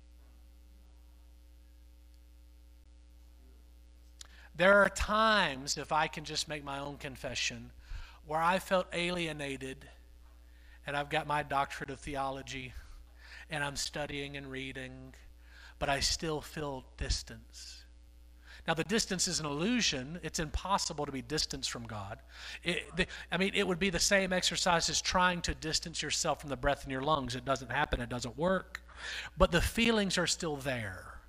There 4.57 4.77
are 4.79 4.89
times, 4.89 5.77
if 5.77 5.93
I 5.93 6.07
can 6.07 6.25
just 6.25 6.49
make 6.49 6.65
my 6.65 6.79
own 6.79 6.97
confession, 6.97 7.71
where 8.27 8.41
I 8.41 8.61
felt 8.61 8.87
alienated 8.95 9.85
and 10.87 10.97
I've 10.97 11.11
got 11.11 11.27
my 11.27 11.43
doctorate 11.43 11.91
of 11.91 12.01
theology 12.01 12.73
and 13.51 13.63
I'm 13.63 13.77
studying 13.77 14.39
and 14.39 14.51
reading, 14.51 15.13
but 15.79 15.91
I 15.91 16.01
still 16.01 16.41
feel 16.41 16.87
distance. 16.97 17.80
Now, 18.67 18.75
the 18.75 18.85
distance 18.85 19.27
is 19.29 19.41
an 19.41 19.47
illusion. 19.47 20.21
It's 20.23 20.39
impossible 20.39 21.07
to 21.07 21.13
be 21.13 21.23
distanced 21.23 21.71
from 21.71 21.87
God. 21.87 22.19
It, 22.63 22.85
the, 22.97 23.07
I 23.33 23.37
mean, 23.37 23.53
it 23.55 23.67
would 23.67 23.79
be 23.79 23.91
the 23.91 23.99
same 23.99 24.33
exercise 24.33 24.89
as 24.89 25.01
trying 25.01 25.41
to 25.43 25.55
distance 25.55 26.03
yourself 26.03 26.41
from 26.41 26.51
the 26.51 26.57
breath 26.57 26.85
in 26.85 26.91
your 26.91 27.03
lungs. 27.03 27.35
It 27.35 27.45
doesn't 27.45 27.71
happen, 27.71 28.01
it 28.01 28.09
doesn't 28.09 28.37
work. 28.37 28.83
But 29.37 29.51
the 29.51 29.61
feelings 29.61 30.19
are 30.19 30.27
still 30.27 30.57
there. 30.57 31.21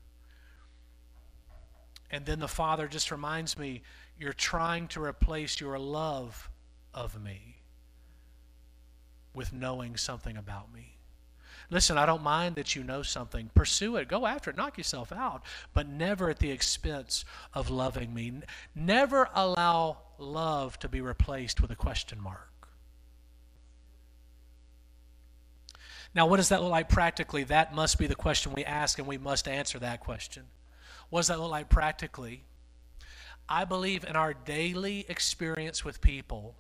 And 2.10 2.26
then 2.26 2.40
the 2.40 2.48
Father 2.48 2.88
just 2.88 3.12
reminds 3.12 3.58
me 3.58 3.82
you're 4.20 4.34
trying 4.34 4.88
to 4.90 5.04
replace 5.04 5.60
your 5.60 5.80
love 5.80 6.50
of 6.94 7.22
me 7.22 7.62
with 9.34 9.54
knowing 9.54 9.96
something 9.96 10.36
about 10.36 10.74
me. 10.74 10.98
Listen, 11.72 11.98
I 11.98 12.06
don't 12.06 12.22
mind 12.22 12.56
that 12.56 12.76
you 12.76 12.84
know 12.84 13.02
something. 13.02 13.50
Pursue 13.56 13.96
it. 13.96 14.10
Go 14.10 14.28
after 14.28 14.50
it. 14.50 14.58
Knock 14.58 14.78
yourself 14.78 15.14
out. 15.14 15.42
But 15.74 15.88
never 15.88 16.30
at 16.30 16.40
the 16.40 16.52
expense 16.52 17.24
of 17.54 17.70
loving 17.70 18.14
me. 18.14 18.34
Never 18.76 19.30
allow 19.34 20.00
love 20.18 20.78
to 20.80 20.90
be 20.90 21.00
replaced 21.00 21.62
with 21.62 21.72
a 21.72 21.76
question 21.76 22.20
mark. 22.20 22.68
Now, 26.14 26.28
what 26.28 26.38
does 26.38 26.50
that 26.50 26.62
look 26.62 26.72
like 26.72 26.90
practically? 26.90 27.46
That 27.46 27.74
must 27.74 27.98
be 27.98 28.06
the 28.06 28.16
question 28.16 28.52
we 28.52 28.66
ask, 28.66 29.00
and 29.00 29.08
we 29.08 29.18
must 29.18 29.48
answer 29.48 29.80
that 29.80 30.02
question. 30.02 30.44
What 31.10 31.20
does 31.20 31.28
that 31.28 31.40
look 31.40 31.52
like 31.52 31.70
practically? 31.70 32.44
I 33.48 33.64
believe 33.64 34.04
in 34.04 34.18
our 34.18 34.34
daily 34.34 35.06
experience 35.08 35.86
with 35.86 36.02
people, 36.02 36.56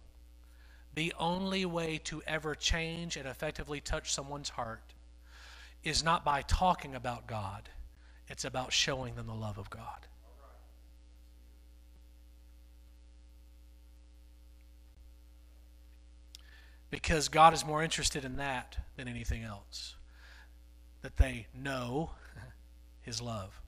the 0.93 1.13
only 1.19 1.65
way 1.65 1.97
to 2.05 2.23
ever 2.25 2.55
change 2.55 3.17
and 3.17 3.27
effectively 3.27 3.81
touch 3.81 4.13
someone's 4.13 4.49
heart 4.49 4.93
is 5.83 6.03
not 6.03 6.23
by 6.23 6.41
talking 6.43 6.95
about 6.95 7.27
God, 7.27 7.69
it's 8.27 8.45
about 8.45 8.71
showing 8.71 9.15
them 9.15 9.27
the 9.27 9.33
love 9.33 9.57
of 9.57 9.69
God. 9.69 10.07
Because 16.89 17.29
God 17.29 17.53
is 17.53 17.65
more 17.65 17.81
interested 17.81 18.25
in 18.25 18.35
that 18.35 18.77
than 18.97 19.07
anything 19.07 19.43
else. 19.43 19.95
That 21.01 21.17
they 21.17 21.47
know 21.55 22.11
His 23.01 23.21
love. 23.21 23.59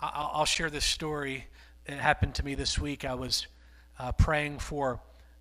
I'll 0.00 0.46
share 0.46 0.70
this 0.70 0.86
story. 0.86 1.46
It 1.84 1.98
happened 1.98 2.34
to 2.36 2.44
me 2.44 2.54
this 2.54 2.78
week. 2.78 3.04
I 3.04 3.14
was 3.14 3.46
uh, 3.98 4.12
praying 4.12 4.60
for 4.60 5.00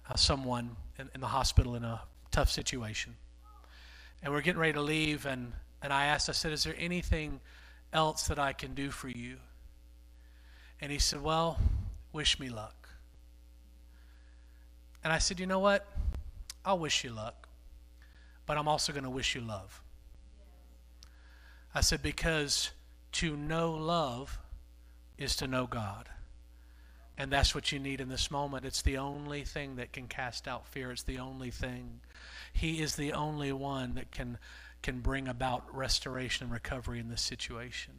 uh, 0.10 0.16
someone 0.16 0.76
in, 0.98 1.10
in 1.16 1.22
the 1.22 1.28
hospital 1.28 1.76
in 1.76 1.86
a 1.86 2.02
tough 2.32 2.50
situation 2.50 3.16
and 4.22 4.34
we're 4.34 4.42
getting 4.42 4.60
ready 4.60 4.74
to 4.74 4.82
leave 4.82 5.26
and, 5.26 5.54
and 5.82 5.94
i 5.94 6.06
asked 6.06 6.30
i 6.30 6.32
said 6.32 6.52
is 6.52 6.64
there 6.64 6.76
anything 6.78 7.40
else 7.94 8.28
that 8.28 8.40
i 8.40 8.54
can 8.54 8.74
do 8.74 8.92
for 8.92 9.10
you? 9.10 9.38
And 10.82 10.92
he 10.92 11.00
said 11.00 11.22
well 11.22 11.60
wish 12.14 12.40
me 12.40 12.50
luck. 12.50 12.90
And 15.04 15.12
i 15.14 15.18
said 15.18 15.40
you 15.40 15.46
know 15.46 15.60
what? 15.60 15.88
I'll 16.66 16.80
wish 16.80 17.04
you 17.04 17.12
luck 17.12 17.48
but 18.50 18.58
i'm 18.58 18.68
also 18.68 18.92
going 18.92 19.04
to 19.04 19.12
wish 19.12 19.36
you 19.36 19.42
love. 19.42 19.84
I 21.76 21.82
said 21.82 22.02
because 22.02 22.72
to 23.12 23.38
know 23.38 23.72
love 23.72 24.40
is 25.20 25.36
to 25.36 25.48
know 25.48 25.68
God. 25.68 26.10
And 27.20 27.30
that's 27.30 27.54
what 27.54 27.74
you 27.74 27.80
need 27.80 28.00
in 28.00 28.08
this 28.08 28.32
moment. 28.32 28.64
It's 28.64 28.82
the 28.82 28.98
only 28.98 29.44
thing 29.44 29.76
that 29.76 29.92
can 29.92 30.08
cast 30.08 30.48
out 30.48 30.66
fear. 30.70 30.90
It's 30.90 31.04
the 31.04 31.20
only 31.20 31.52
thing. 31.52 32.00
He 32.54 32.82
is 32.82 32.96
the 32.96 33.12
only 33.12 33.52
one 33.52 33.96
that 33.96 34.10
can, 34.10 34.38
can 34.82 35.02
bring 35.02 35.28
about 35.28 35.76
restoration 35.76 36.46
and 36.46 36.54
recovery 36.54 36.98
in 36.98 37.10
this 37.10 37.22
situation. 37.22 37.96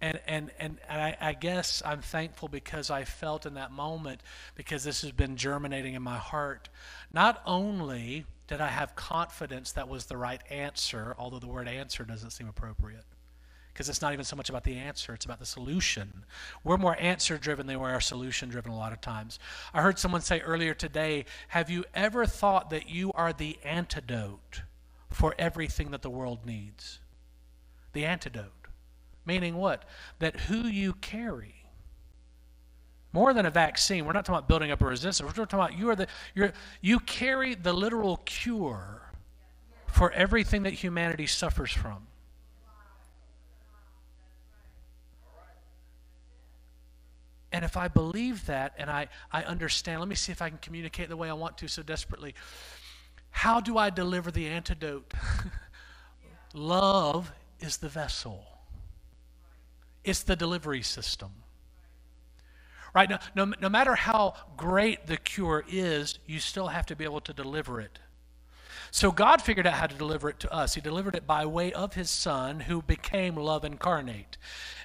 And, 0.00 0.20
and, 0.26 0.50
and 0.58 0.78
I, 0.90 1.16
I 1.20 1.32
guess 1.34 1.82
I'm 1.86 2.02
thankful 2.02 2.48
because 2.48 2.90
I 2.90 3.04
felt 3.04 3.46
in 3.46 3.54
that 3.54 3.70
moment, 3.70 4.20
because 4.56 4.82
this 4.82 5.02
has 5.02 5.12
been 5.12 5.36
germinating 5.36 5.94
in 5.94 6.02
my 6.02 6.18
heart, 6.18 6.68
not 7.12 7.40
only 7.46 8.26
did 8.48 8.60
I 8.60 8.68
have 8.68 8.96
confidence 8.96 9.72
that 9.72 9.88
was 9.88 10.06
the 10.06 10.16
right 10.16 10.40
answer, 10.50 11.14
although 11.16 11.38
the 11.38 11.46
word 11.46 11.68
answer 11.68 12.04
doesn't 12.04 12.30
seem 12.30 12.48
appropriate 12.48 13.04
because 13.78 13.88
it's 13.88 14.02
not 14.02 14.12
even 14.12 14.24
so 14.24 14.34
much 14.34 14.50
about 14.50 14.64
the 14.64 14.76
answer, 14.76 15.14
it's 15.14 15.24
about 15.24 15.38
the 15.38 15.46
solution. 15.46 16.24
We're 16.64 16.78
more 16.78 16.96
answer 16.98 17.38
driven 17.38 17.68
than 17.68 17.78
we 17.78 17.86
are 17.86 18.00
solution 18.00 18.48
driven 18.48 18.72
a 18.72 18.76
lot 18.76 18.92
of 18.92 19.00
times. 19.00 19.38
I 19.72 19.82
heard 19.82 20.00
someone 20.00 20.20
say 20.20 20.40
earlier 20.40 20.74
today 20.74 21.26
Have 21.48 21.70
you 21.70 21.84
ever 21.94 22.26
thought 22.26 22.70
that 22.70 22.90
you 22.90 23.12
are 23.12 23.32
the 23.32 23.56
antidote 23.62 24.62
for 25.10 25.32
everything 25.38 25.92
that 25.92 26.02
the 26.02 26.10
world 26.10 26.44
needs? 26.44 26.98
The 27.92 28.04
antidote. 28.04 28.66
Meaning 29.24 29.54
what? 29.54 29.84
That 30.18 30.40
who 30.40 30.66
you 30.66 30.94
carry. 30.94 31.54
More 33.12 33.32
than 33.32 33.46
a 33.46 33.50
vaccine, 33.50 34.06
we're 34.06 34.12
not 34.12 34.24
talking 34.24 34.38
about 34.38 34.48
building 34.48 34.72
up 34.72 34.82
a 34.82 34.86
resistance. 34.86 35.24
We're 35.24 35.46
talking 35.46 35.56
about 35.56 35.78
you 35.78 35.88
are 35.90 35.94
the 35.94 36.08
you're, 36.34 36.52
you 36.80 36.98
carry 36.98 37.54
the 37.54 37.72
literal 37.72 38.16
cure 38.24 39.02
for 39.86 40.10
everything 40.10 40.64
that 40.64 40.72
humanity 40.72 41.28
suffers 41.28 41.70
from. 41.70 42.07
And 47.52 47.64
if 47.64 47.76
I 47.76 47.88
believe 47.88 48.46
that 48.46 48.74
and 48.76 48.90
I, 48.90 49.08
I 49.32 49.42
understand, 49.42 50.00
let 50.00 50.08
me 50.08 50.14
see 50.14 50.32
if 50.32 50.42
I 50.42 50.50
can 50.50 50.58
communicate 50.58 51.08
the 51.08 51.16
way 51.16 51.30
I 51.30 51.34
want 51.34 51.56
to 51.58 51.68
so 51.68 51.82
desperately. 51.82 52.34
How 53.30 53.60
do 53.60 53.78
I 53.78 53.90
deliver 53.90 54.30
the 54.30 54.46
antidote? 54.46 55.12
Love 56.54 57.32
is 57.60 57.78
the 57.78 57.88
vessel, 57.88 58.44
it's 60.04 60.22
the 60.22 60.36
delivery 60.36 60.82
system. 60.82 61.30
Right? 62.94 63.08
No, 63.08 63.18
no, 63.34 63.52
no 63.60 63.68
matter 63.68 63.94
how 63.94 64.34
great 64.56 65.06
the 65.06 65.18
cure 65.18 65.62
is, 65.68 66.18
you 66.26 66.40
still 66.40 66.68
have 66.68 66.86
to 66.86 66.96
be 66.96 67.04
able 67.04 67.20
to 67.20 67.34
deliver 67.34 67.80
it. 67.80 67.98
So 68.90 69.12
God 69.12 69.42
figured 69.42 69.66
out 69.66 69.74
how 69.74 69.86
to 69.86 69.94
deliver 69.94 70.30
it 70.30 70.40
to 70.40 70.52
us. 70.52 70.74
He 70.74 70.80
delivered 70.80 71.14
it 71.14 71.26
by 71.26 71.44
way 71.44 71.72
of 71.72 71.94
His 71.94 72.08
Son, 72.08 72.60
who 72.60 72.80
became 72.80 73.36
love 73.36 73.64
incarnate. 73.64 74.38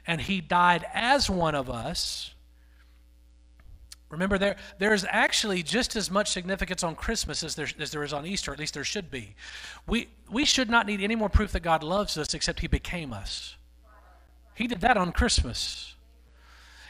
And 0.06 0.20
He 0.20 0.42
died 0.42 0.86
as 0.94 1.30
one 1.30 1.56
of 1.56 1.70
us 1.70 2.33
Remember, 4.14 4.38
there, 4.38 4.56
there's 4.78 5.06
actually 5.10 5.64
just 5.64 5.96
as 5.96 6.10
much 6.10 6.32
significance 6.32 6.84
on 6.84 6.96
Christmas 6.96 7.44
as 7.44 7.56
there, 7.56 7.68
as 7.80 7.92
there 7.92 8.04
is 8.04 8.14
on 8.14 8.26
Easter, 8.26 8.54
at 8.54 8.60
least 8.60 8.76
there 8.76 8.84
should 8.84 9.10
be. 9.10 9.36
We, 9.88 10.08
we 10.32 10.46
should 10.46 10.70
not 10.70 10.86
need 10.86 11.02
any 11.02 11.16
more 11.16 11.30
proof 11.30 11.52
that 11.54 11.62
God 11.62 11.84
loves 11.84 12.18
us 12.18 12.34
except 12.34 12.60
He 12.60 12.68
became 12.68 13.12
us. 13.12 13.56
He 14.54 14.68
did 14.68 14.82
that 14.82 14.98
on 14.98 15.12
Christmas. 15.12 15.96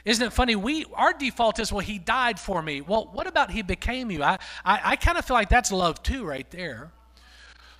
Isn't 0.06 0.28
it 0.28 0.34
funny? 0.34 0.58
We 0.58 0.86
our 0.96 1.14
default 1.14 1.60
is, 1.60 1.72
well, 1.72 1.80
he 1.80 1.98
died 1.98 2.38
for 2.38 2.62
me. 2.62 2.82
Well, 2.82 3.10
what 3.14 3.26
about 3.26 3.52
he 3.52 3.62
became 3.62 4.12
you? 4.12 4.22
I 4.22 4.38
I, 4.66 4.82
I 4.84 4.96
kind 4.98 5.18
of 5.18 5.24
feel 5.24 5.36
like 5.36 5.48
that's 5.48 5.72
love 5.72 6.04
too, 6.04 6.26
right 6.26 6.50
there. 6.52 6.92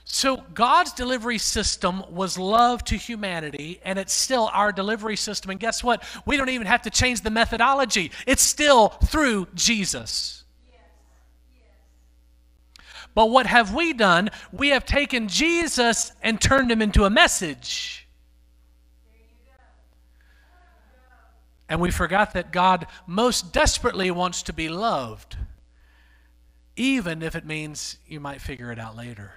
So, 0.06 0.44
God's 0.54 0.92
delivery 0.92 1.38
system 1.38 2.04
was 2.10 2.38
love 2.38 2.84
to 2.86 2.98
humanity, 2.98 3.80
and 3.86 3.98
it's 3.98 4.12
still 4.14 4.50
our 4.54 4.74
delivery 4.74 5.16
system. 5.16 5.50
And 5.52 5.60
guess 5.60 5.84
what? 5.84 6.04
We 6.26 6.36
don't 6.36 6.50
even 6.50 6.68
have 6.68 6.82
to 6.82 6.90
change 6.90 7.22
the 7.22 7.30
methodology, 7.30 8.12
it's 8.28 8.44
still 8.44 8.90
through 8.90 9.48
Jesus. 9.56 10.44
But 13.16 13.30
what 13.30 13.46
have 13.46 13.74
we 13.74 13.94
done? 13.94 14.32
We 14.52 14.70
have 14.70 14.86
taken 14.86 15.28
Jesus 15.28 16.12
and 16.22 16.42
turned 16.42 16.72
him 16.72 16.82
into 16.82 17.06
a 17.06 17.10
message. 17.10 18.08
And 21.70 21.80
we 21.80 21.92
forgot 21.92 22.34
that 22.34 22.52
God 22.52 22.88
most 23.08 23.54
desperately 23.54 24.12
wants 24.12 24.44
to 24.44 24.54
be 24.54 24.68
loved, 24.68 25.38
even 26.76 27.22
if 27.22 27.36
it 27.36 27.46
means 27.46 27.98
you 28.08 28.20
might 28.20 28.42
figure 28.42 28.72
it 28.72 28.80
out 28.80 28.96
later. 28.96 29.34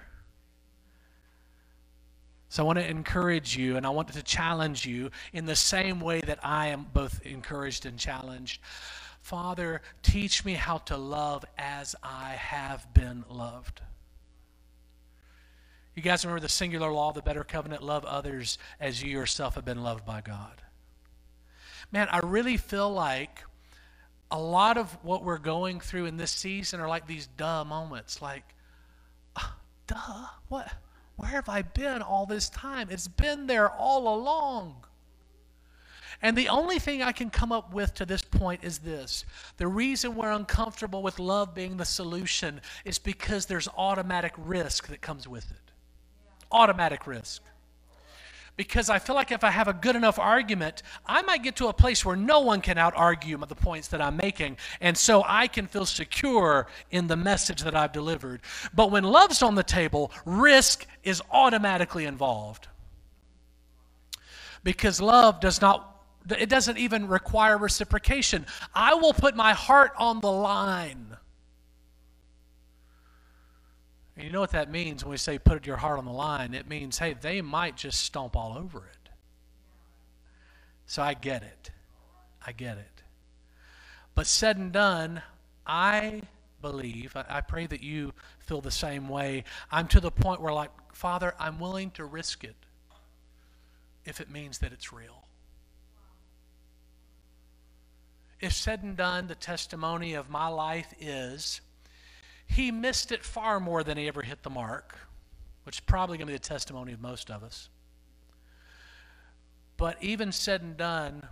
So 2.49 2.63
I 2.63 2.65
want 2.65 2.79
to 2.79 2.89
encourage 2.89 3.57
you 3.57 3.75
and 3.75 3.85
I 3.85 3.89
want 3.89 4.13
to 4.13 4.23
challenge 4.23 4.85
you 4.85 5.11
in 5.33 5.45
the 5.45 5.55
same 5.55 5.99
way 5.99 6.21
that 6.21 6.39
I 6.43 6.67
am 6.67 6.87
both 6.93 7.25
encouraged 7.25 7.85
and 7.85 7.97
challenged. 7.97 8.61
Father, 9.21 9.81
teach 10.03 10.45
me 10.45 10.53
how 10.53 10.77
to 10.77 10.95
love 10.95 11.43
as 11.57 11.95
I 12.01 12.31
have 12.31 12.93
been 12.93 13.25
loved. 13.29 13.81
You 15.95 16.01
guys 16.01 16.23
remember 16.23 16.39
the 16.39 16.49
singular 16.49 16.91
law 16.91 17.09
of 17.09 17.15
the 17.15 17.21
better 17.21 17.43
covenant 17.43 17.83
love 17.83 18.05
others 18.05 18.57
as 18.79 19.01
you 19.01 19.11
yourself 19.11 19.55
have 19.55 19.65
been 19.65 19.83
loved 19.83 20.05
by 20.05 20.21
God. 20.21 20.61
Man, 21.91 22.07
I 22.11 22.19
really 22.19 22.55
feel 22.55 22.89
like 22.89 23.43
a 24.29 24.39
lot 24.39 24.77
of 24.77 24.91
what 25.03 25.23
we're 25.23 25.37
going 25.37 25.79
through 25.79 26.05
in 26.05 26.17
this 26.17 26.31
season 26.31 26.79
are 26.79 26.87
like 26.87 27.07
these 27.07 27.27
duh 27.27 27.63
moments 27.63 28.21
like, 28.21 28.43
uh, 29.35 29.49
duh, 29.87 30.27
what? 30.49 30.71
Where 31.17 31.29
have 31.29 31.49
I 31.49 31.63
been 31.63 32.01
all 32.01 32.25
this 32.25 32.47
time? 32.49 32.87
It's 32.89 33.07
been 33.07 33.47
there 33.47 33.69
all 33.69 34.15
along. 34.15 34.85
And 36.21 36.37
the 36.37 36.49
only 36.49 36.79
thing 36.79 37.03
I 37.03 37.11
can 37.11 37.29
come 37.29 37.51
up 37.51 37.73
with 37.73 37.93
to 37.95 38.05
this 38.05 38.21
point 38.21 38.63
is 38.63 38.79
this 38.79 39.25
the 39.57 39.67
reason 39.67 40.15
we're 40.15 40.31
uncomfortable 40.31 41.03
with 41.03 41.19
love 41.19 41.53
being 41.53 41.77
the 41.77 41.85
solution 41.85 42.61
is 42.85 42.97
because 42.97 43.45
there's 43.45 43.67
automatic 43.77 44.33
risk 44.37 44.87
that 44.87 45.01
comes 45.01 45.27
with 45.27 45.51
it. 45.51 45.71
Automatic 46.51 47.05
risk 47.05 47.43
because 48.57 48.89
I 48.89 48.97
feel 48.97 49.15
like 49.15 49.31
if 49.31 49.43
I 49.43 49.51
have 49.51 49.67
a 49.67 49.73
good 49.73 49.95
enough 49.95 50.17
argument, 50.17 50.81
I 51.05 51.21
might 51.21 51.43
get 51.43 51.55
to 51.57 51.67
a 51.67 51.73
place 51.73 52.03
where 52.03 52.15
no 52.15 52.39
one 52.39 52.59
can 52.59 52.77
out 52.77 52.93
argue 52.95 53.37
the 53.37 53.55
points 53.55 53.87
that 53.89 54.01
I'm 54.01 54.17
making. 54.17 54.57
And 54.81 54.97
so 54.97 55.23
I 55.25 55.47
can 55.47 55.67
feel 55.67 55.85
secure 55.85 56.67
in 56.89 57.07
the 57.07 57.15
message 57.15 57.61
that 57.61 57.75
I've 57.75 57.93
delivered. 57.93 58.41
But 58.73 58.91
when 58.91 59.03
love's 59.03 59.43
on 59.43 59.53
the 59.53 59.63
table, 59.63 60.11
risk 60.25 60.87
is 61.03 61.21
automatically 61.31 62.05
involved. 62.05 62.67
Because 64.63 64.99
love 64.99 65.39
does 65.39 65.61
not 65.61 65.93
it 66.29 66.49
doesn't 66.49 66.77
even 66.77 67.07
require 67.07 67.57
reciprocation. 67.57 68.45
I 68.75 68.95
will 68.95 69.13
put 69.13 69.33
my 69.33 69.53
heart 69.53 69.93
on 69.97 70.19
the 70.19 70.29
line 70.29 71.15
and 74.17 74.25
you 74.25 74.31
know 74.31 74.39
what 74.39 74.51
that 74.51 74.71
means 74.71 75.03
when 75.03 75.11
we 75.11 75.17
say 75.17 75.37
put 75.37 75.67
your 75.67 75.77
heart 75.77 75.99
on 75.99 76.05
the 76.05 76.11
line? 76.11 76.55
It 76.55 76.67
means, 76.67 76.97
hey, 76.97 77.13
they 77.13 77.39
might 77.41 77.77
just 77.77 78.01
stomp 78.01 78.35
all 78.35 78.57
over 78.57 78.79
it. 78.79 79.09
So 80.87 81.03
I 81.03 81.13
get 81.13 81.43
it. 81.43 81.69
I 82.45 82.51
get 82.51 82.79
it. 82.79 83.03
But 84.15 84.25
said 84.25 84.57
and 84.57 84.71
done, 84.71 85.21
I 85.67 86.23
believe, 86.63 87.15
I, 87.15 87.25
I 87.29 87.41
pray 87.41 87.67
that 87.67 87.83
you 87.83 88.13
feel 88.39 88.61
the 88.61 88.71
same 88.71 89.07
way. 89.07 89.43
I'm 89.71 89.87
to 89.89 89.99
the 89.99 90.09
point 90.09 90.41
where, 90.41 90.53
like, 90.53 90.71
Father, 90.93 91.35
I'm 91.39 91.59
willing 91.59 91.91
to 91.91 92.05
risk 92.05 92.43
it 92.43 92.55
if 94.03 94.19
it 94.19 94.31
means 94.31 94.57
that 94.59 94.73
it's 94.73 94.91
real. 94.91 95.25
If 98.39 98.53
said 98.53 98.81
and 98.81 98.97
done, 98.97 99.27
the 99.27 99.35
testimony 99.35 100.15
of 100.15 100.31
my 100.31 100.47
life 100.47 100.91
is 100.99 101.61
he 102.47 102.71
missed 102.71 103.11
it 103.11 103.23
far 103.23 103.59
more 103.59 103.83
than 103.83 103.97
he 103.97 104.07
ever 104.07 104.21
hit 104.21 104.43
the 104.43 104.49
mark, 104.49 104.97
which 105.63 105.77
is 105.77 105.79
probably 105.81 106.17
going 106.17 106.27
to 106.27 106.33
be 106.33 106.37
the 106.37 106.43
testimony 106.43 106.93
of 106.93 107.01
most 107.01 107.29
of 107.29 107.43
us. 107.43 107.69
But 109.75 110.01
even 110.01 110.31
said 110.31 110.61
and 110.61 110.75
done, 110.75 111.23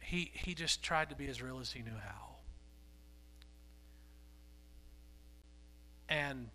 he, 0.00 0.32
he 0.34 0.54
just 0.54 0.82
tried 0.82 1.10
to 1.10 1.16
be 1.16 1.28
as 1.28 1.40
real 1.40 1.60
as 1.60 1.70
he 1.70 1.82
knew 1.82 1.90
how. 1.90 2.36
And 6.08 6.48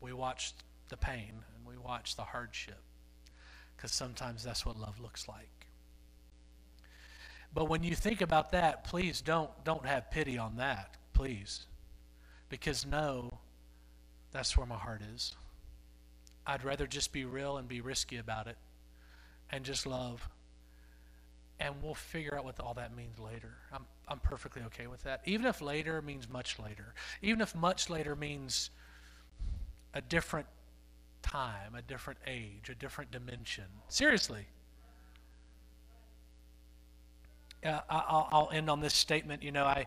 we 0.00 0.12
watched 0.12 0.62
the 0.88 0.96
pain 0.96 1.32
and 1.56 1.66
we 1.66 1.76
watched 1.78 2.16
the 2.16 2.22
hardship 2.22 2.78
because 3.76 3.90
sometimes 3.90 4.44
that's 4.44 4.64
what 4.66 4.78
love 4.78 5.00
looks 5.00 5.26
like. 5.26 5.66
But 7.52 7.70
when 7.70 7.82
you 7.82 7.94
think 7.94 8.20
about 8.20 8.52
that, 8.52 8.84
please 8.84 9.22
don't 9.22 9.50
don't 9.64 9.86
have 9.86 10.10
pity 10.10 10.36
on 10.36 10.56
that 10.56 10.96
please. 11.16 11.66
Because 12.50 12.86
no, 12.86 13.38
that's 14.32 14.56
where 14.56 14.66
my 14.66 14.76
heart 14.76 15.00
is. 15.14 15.34
I'd 16.46 16.62
rather 16.62 16.86
just 16.86 17.10
be 17.10 17.24
real 17.24 17.56
and 17.56 17.66
be 17.66 17.80
risky 17.80 18.18
about 18.18 18.46
it 18.46 18.56
and 19.50 19.64
just 19.64 19.86
love. 19.86 20.28
And 21.58 21.76
we'll 21.82 21.94
figure 21.94 22.36
out 22.36 22.44
what 22.44 22.60
all 22.60 22.74
that 22.74 22.94
means 22.94 23.18
later. 23.18 23.54
I'm, 23.72 23.86
I'm 24.06 24.18
perfectly 24.18 24.62
okay 24.66 24.86
with 24.86 25.04
that. 25.04 25.22
Even 25.24 25.46
if 25.46 25.62
later 25.62 26.02
means 26.02 26.28
much 26.28 26.58
later. 26.58 26.92
Even 27.22 27.40
if 27.40 27.54
much 27.54 27.88
later 27.88 28.14
means 28.14 28.68
a 29.94 30.02
different 30.02 30.46
time, 31.22 31.74
a 31.74 31.80
different 31.80 32.20
age, 32.26 32.68
a 32.68 32.74
different 32.74 33.10
dimension. 33.10 33.64
Seriously. 33.88 34.46
Uh, 37.64 37.80
I'll, 37.88 38.28
I'll 38.30 38.50
end 38.52 38.68
on 38.68 38.80
this 38.80 38.94
statement. 38.94 39.42
You 39.42 39.50
know, 39.50 39.64
I, 39.64 39.86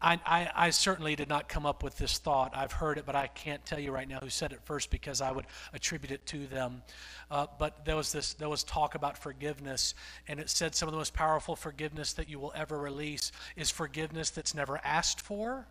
I, 0.00 0.20
I, 0.26 0.50
I, 0.54 0.70
certainly 0.70 1.16
did 1.16 1.28
not 1.28 1.48
come 1.48 1.64
up 1.64 1.82
with 1.82 1.96
this 1.96 2.18
thought. 2.18 2.54
I've 2.54 2.72
heard 2.72 2.98
it, 2.98 3.06
but 3.06 3.16
I 3.16 3.28
can't 3.28 3.64
tell 3.64 3.78
you 3.78 3.92
right 3.92 4.06
now 4.06 4.18
who 4.18 4.28
said 4.28 4.52
it 4.52 4.60
first 4.64 4.90
because 4.90 5.22
I 5.22 5.32
would 5.32 5.46
attribute 5.72 6.12
it 6.12 6.26
to 6.26 6.46
them. 6.46 6.82
Uh, 7.30 7.46
but 7.58 7.86
there 7.86 7.96
was 7.96 8.12
this, 8.12 8.34
there 8.34 8.48
was 8.48 8.62
talk 8.62 8.94
about 8.94 9.16
forgiveness, 9.16 9.94
and 10.28 10.38
it 10.38 10.50
said 10.50 10.74
some 10.74 10.86
of 10.86 10.92
the 10.92 10.98
most 10.98 11.14
powerful 11.14 11.56
forgiveness 11.56 12.12
that 12.14 12.28
you 12.28 12.38
will 12.38 12.52
ever 12.54 12.78
release 12.78 13.32
is 13.56 13.70
forgiveness 13.70 14.28
that's 14.28 14.54
never 14.54 14.78
asked 14.84 15.22
for 15.22 15.66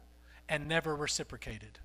and 0.49 0.67
never 0.67 0.95
reciprocated. 0.95 1.79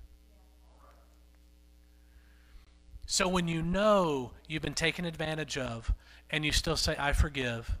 So 3.05 3.27
when 3.27 3.47
you 3.47 3.61
know 3.61 4.31
you've 4.47 4.61
been 4.61 4.73
taken 4.73 5.05
advantage 5.05 5.57
of 5.57 5.93
and 6.29 6.43
you 6.43 6.51
still 6.51 6.77
say, 6.77 6.95
I 6.97 7.13
forgive, 7.13 7.77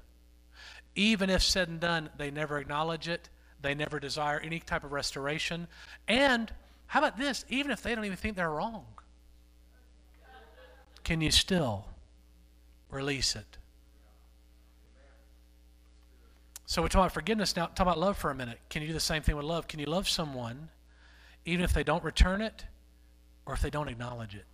even 0.93 1.29
if 1.29 1.41
said 1.41 1.69
and 1.69 1.79
done, 1.79 2.09
they 2.17 2.29
never 2.29 2.59
acknowledge 2.59 3.07
it, 3.07 3.29
they 3.61 3.75
never 3.75 3.99
desire 3.99 4.39
any 4.39 4.59
type 4.59 4.83
of 4.83 4.91
restoration. 4.91 5.67
And 6.07 6.51
how 6.87 6.99
about 6.99 7.17
this? 7.17 7.45
Even 7.49 7.71
if 7.71 7.81
they 7.81 7.95
don't 7.95 8.05
even 8.05 8.17
think 8.17 8.35
they're 8.35 8.49
wrong, 8.49 8.85
can 11.03 11.21
you 11.21 11.31
still 11.31 11.85
release 12.89 13.35
it? 13.35 13.57
So 16.65 16.81
we're 16.81 16.87
talking 16.87 17.01
about 17.01 17.13
forgiveness 17.13 17.55
now. 17.55 17.65
Talk 17.65 17.81
about 17.81 17.99
love 17.99 18.17
for 18.17 18.31
a 18.31 18.35
minute. 18.35 18.57
Can 18.69 18.81
you 18.81 18.87
do 18.87 18.93
the 18.93 18.99
same 18.99 19.21
thing 19.23 19.35
with 19.35 19.45
love? 19.45 19.67
Can 19.67 19.79
you 19.79 19.87
love 19.87 20.07
someone 20.07 20.69
even 21.43 21.65
if 21.65 21.73
they 21.73 21.83
don't 21.83 22.03
return 22.03 22.41
it 22.41 22.65
or 23.45 23.53
if 23.53 23.61
they 23.61 23.69
don't 23.69 23.89
acknowledge 23.89 24.35
it? 24.35 24.45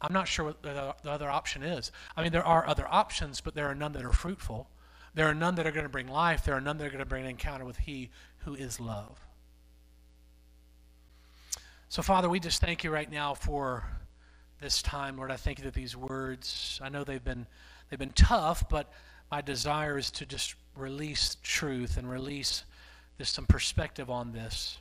I'm 0.00 0.12
not 0.12 0.26
sure 0.26 0.46
what 0.46 0.62
the, 0.62 0.94
the 1.02 1.10
other 1.10 1.30
option 1.30 1.62
is. 1.62 1.92
I 2.16 2.22
mean, 2.22 2.32
there 2.32 2.44
are 2.44 2.66
other 2.66 2.86
options, 2.90 3.40
but 3.40 3.54
there 3.54 3.68
are 3.70 3.74
none 3.74 3.92
that 3.92 4.04
are 4.04 4.12
fruitful. 4.12 4.68
There 5.14 5.28
are 5.28 5.34
none 5.34 5.54
that 5.56 5.66
are 5.66 5.72
going 5.72 5.84
to 5.84 5.90
bring 5.90 6.08
life. 6.08 6.44
There 6.44 6.54
are 6.54 6.60
none 6.60 6.76
that 6.78 6.84
are 6.84 6.90
going 6.90 6.98
to 6.98 7.06
bring 7.06 7.24
an 7.24 7.30
encounter 7.30 7.64
with 7.64 7.78
He 7.78 8.10
who 8.38 8.54
is 8.54 8.80
love. 8.80 9.18
So, 11.88 12.02
Father, 12.02 12.28
we 12.28 12.40
just 12.40 12.60
thank 12.60 12.82
you 12.82 12.90
right 12.90 13.10
now 13.10 13.34
for 13.34 13.84
this 14.60 14.82
time, 14.82 15.16
Lord. 15.16 15.30
I 15.30 15.36
thank 15.36 15.58
you 15.58 15.64
that 15.64 15.74
these 15.74 15.96
words, 15.96 16.80
I 16.82 16.88
know 16.88 17.04
they've 17.04 17.22
been 17.22 17.46
they've 17.88 17.98
been 17.98 18.10
tough, 18.10 18.68
but 18.68 18.92
my 19.30 19.40
desire 19.40 19.96
is 19.98 20.10
to 20.12 20.26
just 20.26 20.56
release 20.76 21.36
truth 21.42 21.96
and 21.96 22.10
release 22.10 22.64
some 23.22 23.46
perspective 23.46 24.10
on 24.10 24.32
this. 24.32 24.78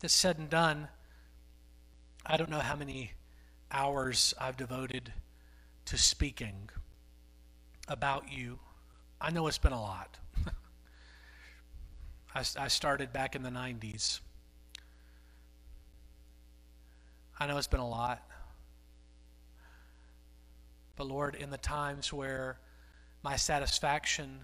This 0.00 0.12
said 0.12 0.38
and 0.38 0.48
done, 0.48 0.88
I 2.24 2.36
don't 2.36 2.50
know 2.50 2.60
how 2.60 2.76
many 2.76 3.12
hours 3.72 4.32
I've 4.40 4.56
devoted 4.56 5.12
to 5.86 5.98
speaking 5.98 6.70
about 7.88 8.32
you. 8.32 8.58
I 9.20 9.30
know 9.30 9.46
it's 9.46 9.58
been 9.58 9.72
a 9.72 9.80
lot. 9.80 10.16
I, 12.34 12.40
I 12.58 12.68
started 12.68 13.12
back 13.12 13.34
in 13.34 13.42
the 13.42 13.50
90s. 13.50 14.20
I 17.40 17.46
know 17.46 17.56
it's 17.56 17.66
been 17.66 17.80
a 17.80 17.88
lot. 17.88 18.22
But 20.96 21.06
Lord, 21.06 21.36
in 21.36 21.50
the 21.50 21.58
times 21.58 22.12
where 22.12 22.58
my 23.22 23.36
satisfaction 23.36 24.40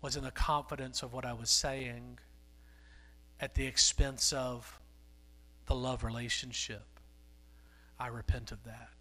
was 0.00 0.16
in 0.16 0.24
the 0.24 0.30
confidence 0.30 1.02
of 1.02 1.12
what 1.12 1.26
I 1.26 1.34
was 1.34 1.50
saying 1.50 2.18
at 3.40 3.54
the 3.54 3.66
expense 3.66 4.32
of 4.32 4.78
the 5.66 5.74
love 5.74 6.04
relationship, 6.04 6.86
I 7.98 8.08
repent 8.08 8.52
of 8.52 8.64
that. 8.64 8.93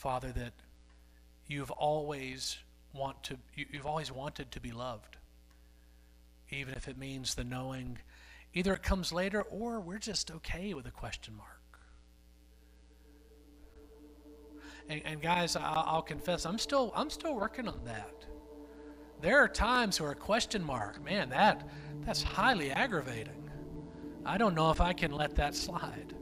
Father, 0.00 0.32
that 0.32 0.54
you've 1.46 1.70
always 1.72 2.56
want 2.94 3.22
to 3.22 3.36
you've 3.54 3.84
always 3.84 4.10
wanted 4.10 4.50
to 4.50 4.58
be 4.58 4.72
loved. 4.72 5.18
Even 6.48 6.72
if 6.72 6.88
it 6.88 6.96
means 6.96 7.34
the 7.34 7.44
knowing 7.44 7.98
either 8.54 8.72
it 8.72 8.82
comes 8.82 9.12
later 9.12 9.42
or 9.42 9.78
we're 9.78 9.98
just 9.98 10.30
okay 10.30 10.72
with 10.72 10.86
a 10.86 10.90
question 10.90 11.36
mark. 11.36 11.80
And, 14.88 15.02
and 15.04 15.20
guys, 15.20 15.54
I'll, 15.54 15.84
I'll 15.86 16.02
confess, 16.02 16.46
I'm 16.46 16.58
still 16.58 16.94
I'm 16.96 17.10
still 17.10 17.34
working 17.34 17.68
on 17.68 17.84
that. 17.84 18.24
There 19.20 19.36
are 19.36 19.48
times 19.48 20.00
where 20.00 20.12
a 20.12 20.14
question 20.14 20.64
mark, 20.64 21.04
man, 21.04 21.28
that 21.28 21.68
that's 22.06 22.22
highly 22.22 22.70
aggravating. 22.70 23.50
I 24.24 24.38
don't 24.38 24.54
know 24.54 24.70
if 24.70 24.80
I 24.80 24.94
can 24.94 25.10
let 25.10 25.36
that 25.36 25.54
slide. 25.54 26.14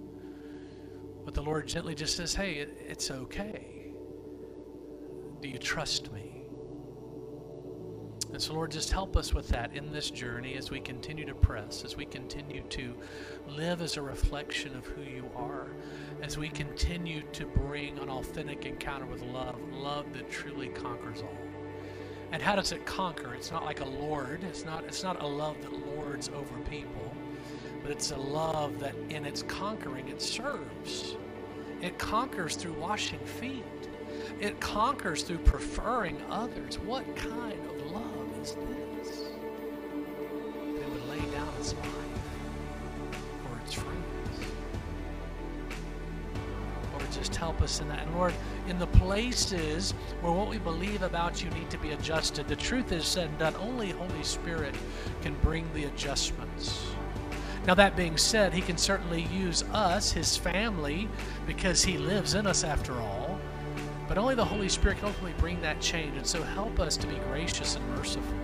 But 1.29 1.35
the 1.35 1.43
Lord 1.43 1.69
gently 1.69 1.95
just 1.95 2.17
says, 2.17 2.35
hey, 2.35 2.55
it, 2.55 2.87
it's 2.89 3.11
okay. 3.11 3.93
Do 5.43 5.49
you 5.51 5.59
trust 5.59 6.11
me? 6.11 6.45
And 8.33 8.41
so, 8.41 8.55
Lord, 8.55 8.71
just 8.71 8.91
help 8.91 9.15
us 9.15 9.35
with 9.35 9.47
that 9.49 9.77
in 9.77 9.93
this 9.93 10.11
journey 10.11 10.55
as 10.55 10.71
we 10.71 10.81
continue 10.81 11.27
to 11.27 11.35
press, 11.35 11.85
as 11.85 11.99
we 11.99 12.07
continue 12.07 12.63
to 12.71 12.95
live 13.47 13.83
as 13.83 13.99
a 13.99 14.03
reflection 14.03 14.75
of 14.75 14.87
who 14.87 15.03
you 15.03 15.31
are, 15.37 15.67
as 16.23 16.39
we 16.39 16.49
continue 16.49 17.21
to 17.35 17.45
bring 17.45 17.99
an 17.99 18.09
authentic 18.09 18.65
encounter 18.65 19.05
with 19.05 19.21
love, 19.21 19.61
love 19.71 20.11
that 20.15 20.31
truly 20.31 20.69
conquers 20.69 21.21
all. 21.21 21.37
And 22.33 22.41
how 22.41 22.57
does 22.57 22.73
it 22.73 22.87
conquer? 22.87 23.35
It's 23.35 23.53
not 23.53 23.67
like 23.67 23.81
a 23.81 23.89
lord. 23.89 24.45
It's 24.45 24.65
not. 24.65 24.85
It's 24.85 25.03
not 25.03 25.23
a 25.23 25.27
love 25.27 25.61
that 25.61 25.95
lords 25.95 26.31
over 26.31 26.59
people 26.71 27.13
but 27.83 27.91
it's 27.91 28.11
a 28.11 28.17
love 28.17 28.79
that 28.81 28.95
in 29.09 29.25
its 29.25 29.43
conquering 29.43 30.09
it 30.09 30.21
serves. 30.21 31.17
It 31.81 31.99
conquers 31.99 32.57
through 32.57 32.75
washing 32.75 33.21
feet. 33.21 33.65
It 34.41 34.61
conquers 34.61 35.23
through 35.23 35.39
preferring 35.39 36.21
others. 36.31 36.79
What 36.79 37.05
kind 37.17 37.59
of 37.67 37.91
love 37.93 38.43
is 38.43 38.55
this? 38.55 39.29
That 40.81 40.91
would 40.91 41.09
lay 41.09 41.21
down 41.33 41.49
its 41.59 41.75
life 41.75 41.95
for 43.43 43.59
its 43.65 43.75
friends. 43.75 43.99
Lord, 46.93 47.13
just 47.13 47.35
help 47.37 47.63
us 47.63 47.81
in 47.81 47.89
that. 47.89 48.07
And 48.07 48.15
Lord, 48.17 48.35
in 48.69 48.79
the 48.79 48.87
places 48.89 49.93
where 50.21 50.33
what 50.33 50.49
we 50.49 50.59
believe 50.59 51.03
about 51.03 51.43
you 51.43 51.51
need 51.51 51.71
to 51.71 51.79
be 51.79 51.93
adjusted, 51.93 52.49
the 52.49 52.57
truth 52.57 52.93
is 52.93 53.07
said 53.07 53.29
and 53.29 53.39
done. 53.39 53.55
Only 53.57 53.91
Holy 53.91 54.23
Spirit 54.23 54.75
can 55.23 55.35
bring 55.43 55.69
the 55.75 55.85
adjustments. 55.85 56.87
Now, 57.69 57.75
that 57.75 57.97
being 57.97 58.17
said, 58.17 58.55
He 58.55 58.63
can 58.63 58.79
certainly 58.79 59.25
use 59.25 59.63
us, 59.75 60.11
His 60.11 60.39
family, 60.39 61.07
because 61.47 61.85
He 61.85 61.99
lives 61.99 62.33
in 62.33 62.47
us 62.47 62.65
after 62.65 62.95
all. 62.95 63.39
But 64.09 64.17
only 64.17 64.35
the 64.35 64.45
Holy 64.45 64.71
Spirit 64.71 64.97
can 64.97 65.09
ultimately 65.09 65.35
bring 65.37 65.61
that 65.61 65.79
change. 65.79 66.17
And 66.17 66.27
so 66.27 66.43
help 66.43 66.81
us 66.81 66.97
to 66.97 67.07
be 67.07 67.17
gracious 67.29 67.77
and 67.77 67.87
merciful. 67.91 68.35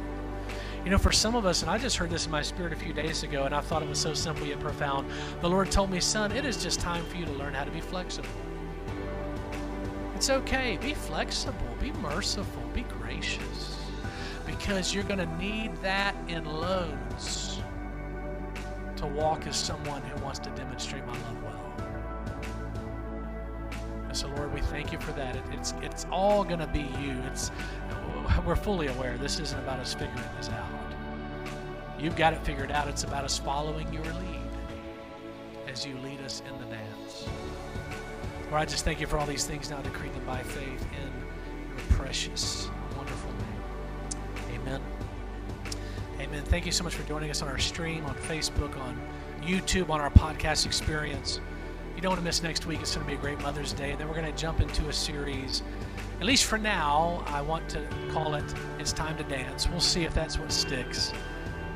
You 0.84 0.90
know, 0.90 0.98
for 0.98 1.10
some 1.10 1.34
of 1.34 1.46
us, 1.46 1.62
and 1.62 1.70
I 1.70 1.78
just 1.78 1.96
heard 1.96 2.10
this 2.10 2.26
in 2.26 2.32
my 2.32 2.42
spirit 2.42 2.74
a 2.74 2.76
few 2.76 2.92
days 2.92 3.22
ago, 3.22 3.44
and 3.44 3.54
I 3.54 3.62
thought 3.62 3.82
it 3.82 3.88
was 3.88 3.98
so 3.98 4.12
simple 4.12 4.46
yet 4.46 4.60
profound. 4.60 5.10
The 5.40 5.48
Lord 5.48 5.70
told 5.70 5.90
me, 5.90 6.00
son, 6.00 6.30
it 6.30 6.44
is 6.44 6.62
just 6.62 6.78
time 6.78 7.02
for 7.06 7.16
you 7.16 7.24
to 7.24 7.32
learn 7.32 7.54
how 7.54 7.64
to 7.64 7.70
be 7.70 7.80
flexible. 7.80 8.28
It's 10.16 10.28
okay. 10.28 10.76
Be 10.82 10.92
flexible, 10.92 11.74
be 11.80 11.92
merciful, 11.92 12.62
be 12.74 12.82
gracious, 12.82 13.80
because 14.44 14.92
you're 14.92 15.04
going 15.04 15.18
to 15.18 15.38
need 15.38 15.74
that 15.76 16.14
in 16.28 16.44
loads 16.44 17.53
to 19.04 19.14
walk 19.14 19.46
as 19.46 19.56
someone 19.56 20.02
who 20.02 20.22
wants 20.22 20.38
to 20.40 20.50
demonstrate 20.50 21.06
my 21.06 21.12
love 21.12 21.42
well. 21.42 21.74
And 24.04 24.16
so, 24.16 24.28
Lord, 24.28 24.52
we 24.54 24.60
thank 24.60 24.92
you 24.92 24.98
for 25.00 25.12
that. 25.12 25.36
It, 25.36 25.42
it's 25.52 25.74
it's 25.82 26.06
all 26.10 26.44
going 26.44 26.60
to 26.60 26.66
be 26.66 26.86
you. 27.00 27.16
It's 27.30 27.50
we're 28.46 28.56
fully 28.56 28.86
aware 28.86 29.16
this 29.18 29.40
isn't 29.40 29.58
about 29.58 29.80
us 29.80 29.92
figuring 29.92 30.28
this 30.36 30.48
out. 30.48 30.68
You've 31.98 32.16
got 32.16 32.32
it 32.32 32.44
figured 32.44 32.70
out. 32.70 32.88
It's 32.88 33.04
about 33.04 33.24
us 33.24 33.38
following 33.38 33.92
your 33.92 34.04
lead 34.04 34.40
as 35.68 35.84
you 35.84 35.96
lead 35.98 36.20
us 36.20 36.42
in 36.48 36.58
the 36.60 36.66
dance. 36.66 37.26
Lord, 38.50 38.62
I 38.62 38.64
just 38.64 38.84
thank 38.84 39.00
you 39.00 39.06
for 39.06 39.18
all 39.18 39.26
these 39.26 39.44
things 39.44 39.70
now, 39.70 39.80
decree 39.80 40.10
them 40.10 40.24
by 40.24 40.42
faith 40.42 40.86
in 40.92 41.76
your 41.76 41.78
precious, 41.96 42.68
wonderful. 42.96 43.30
Amen. 46.34 46.46
Thank 46.46 46.66
you 46.66 46.72
so 46.72 46.82
much 46.82 46.96
for 46.96 47.06
joining 47.06 47.30
us 47.30 47.42
on 47.42 47.48
our 47.48 47.60
stream, 47.60 48.04
on 48.06 48.16
Facebook, 48.16 48.76
on 48.76 49.00
YouTube, 49.40 49.88
on 49.88 50.00
our 50.00 50.10
podcast 50.10 50.66
experience. 50.66 51.40
You 51.94 52.02
don't 52.02 52.10
want 52.10 52.18
to 52.18 52.24
miss 52.24 52.42
next 52.42 52.66
week. 52.66 52.80
It's 52.80 52.92
going 52.92 53.06
to 53.06 53.12
be 53.12 53.16
a 53.16 53.20
great 53.20 53.40
Mother's 53.40 53.72
Day. 53.72 53.92
And 53.92 54.00
then 54.00 54.08
we're 54.08 54.16
going 54.16 54.26
to 54.26 54.36
jump 54.36 54.60
into 54.60 54.88
a 54.88 54.92
series. 54.92 55.62
At 56.18 56.26
least 56.26 56.46
for 56.46 56.58
now, 56.58 57.22
I 57.28 57.40
want 57.40 57.68
to 57.68 57.88
call 58.10 58.34
it 58.34 58.42
It's 58.80 58.92
Time 58.92 59.16
to 59.18 59.22
Dance. 59.22 59.68
We'll 59.68 59.78
see 59.78 60.02
if 60.02 60.12
that's 60.12 60.36
what 60.36 60.50
sticks. 60.50 61.12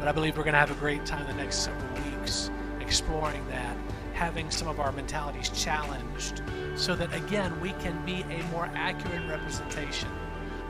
But 0.00 0.09
I 0.09 0.12
believe 0.12 0.36
we're 0.36 0.42
going 0.42 0.54
to 0.54 0.59
have 0.59 0.72
a 0.72 0.80
great 0.80 1.06
time 1.06 1.24
the 1.28 1.34
next 1.34 1.59
several 1.59 2.11
weeks 2.11 2.50
exploring 2.80 3.46
that, 3.50 3.76
having 4.12 4.50
some 4.50 4.66
of 4.66 4.80
our 4.80 4.90
mentalities 4.90 5.50
challenged 5.50 6.42
so 6.74 6.96
that, 6.96 7.14
again, 7.14 7.61
we 7.61 7.74
can 7.74 8.04
be 8.04 8.22
a 8.22 8.42
more 8.50 8.68
accurate 8.74 9.22
representation 9.30 10.09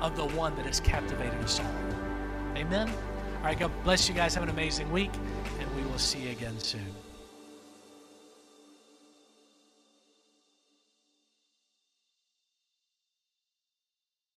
of 0.03 0.15
the 0.15 0.27
one 0.37 0.55
that 0.57 0.67
has 0.67 0.79
captivated 0.79 1.41
us 1.41 1.59
all. 1.59 1.75
Amen. 2.55 2.93
All 3.39 3.45
right, 3.45 3.59
God 3.59 3.71
bless 3.85 4.09
you 4.09 4.15
guys. 4.15 4.35
Have 4.35 4.43
an 4.43 4.49
amazing 4.49 4.91
week, 4.91 5.13
and 5.61 5.77
we 5.77 5.89
will 5.89 5.99
see 5.99 6.23
you 6.23 6.31
again 6.31 6.59
soon. 6.59 7.08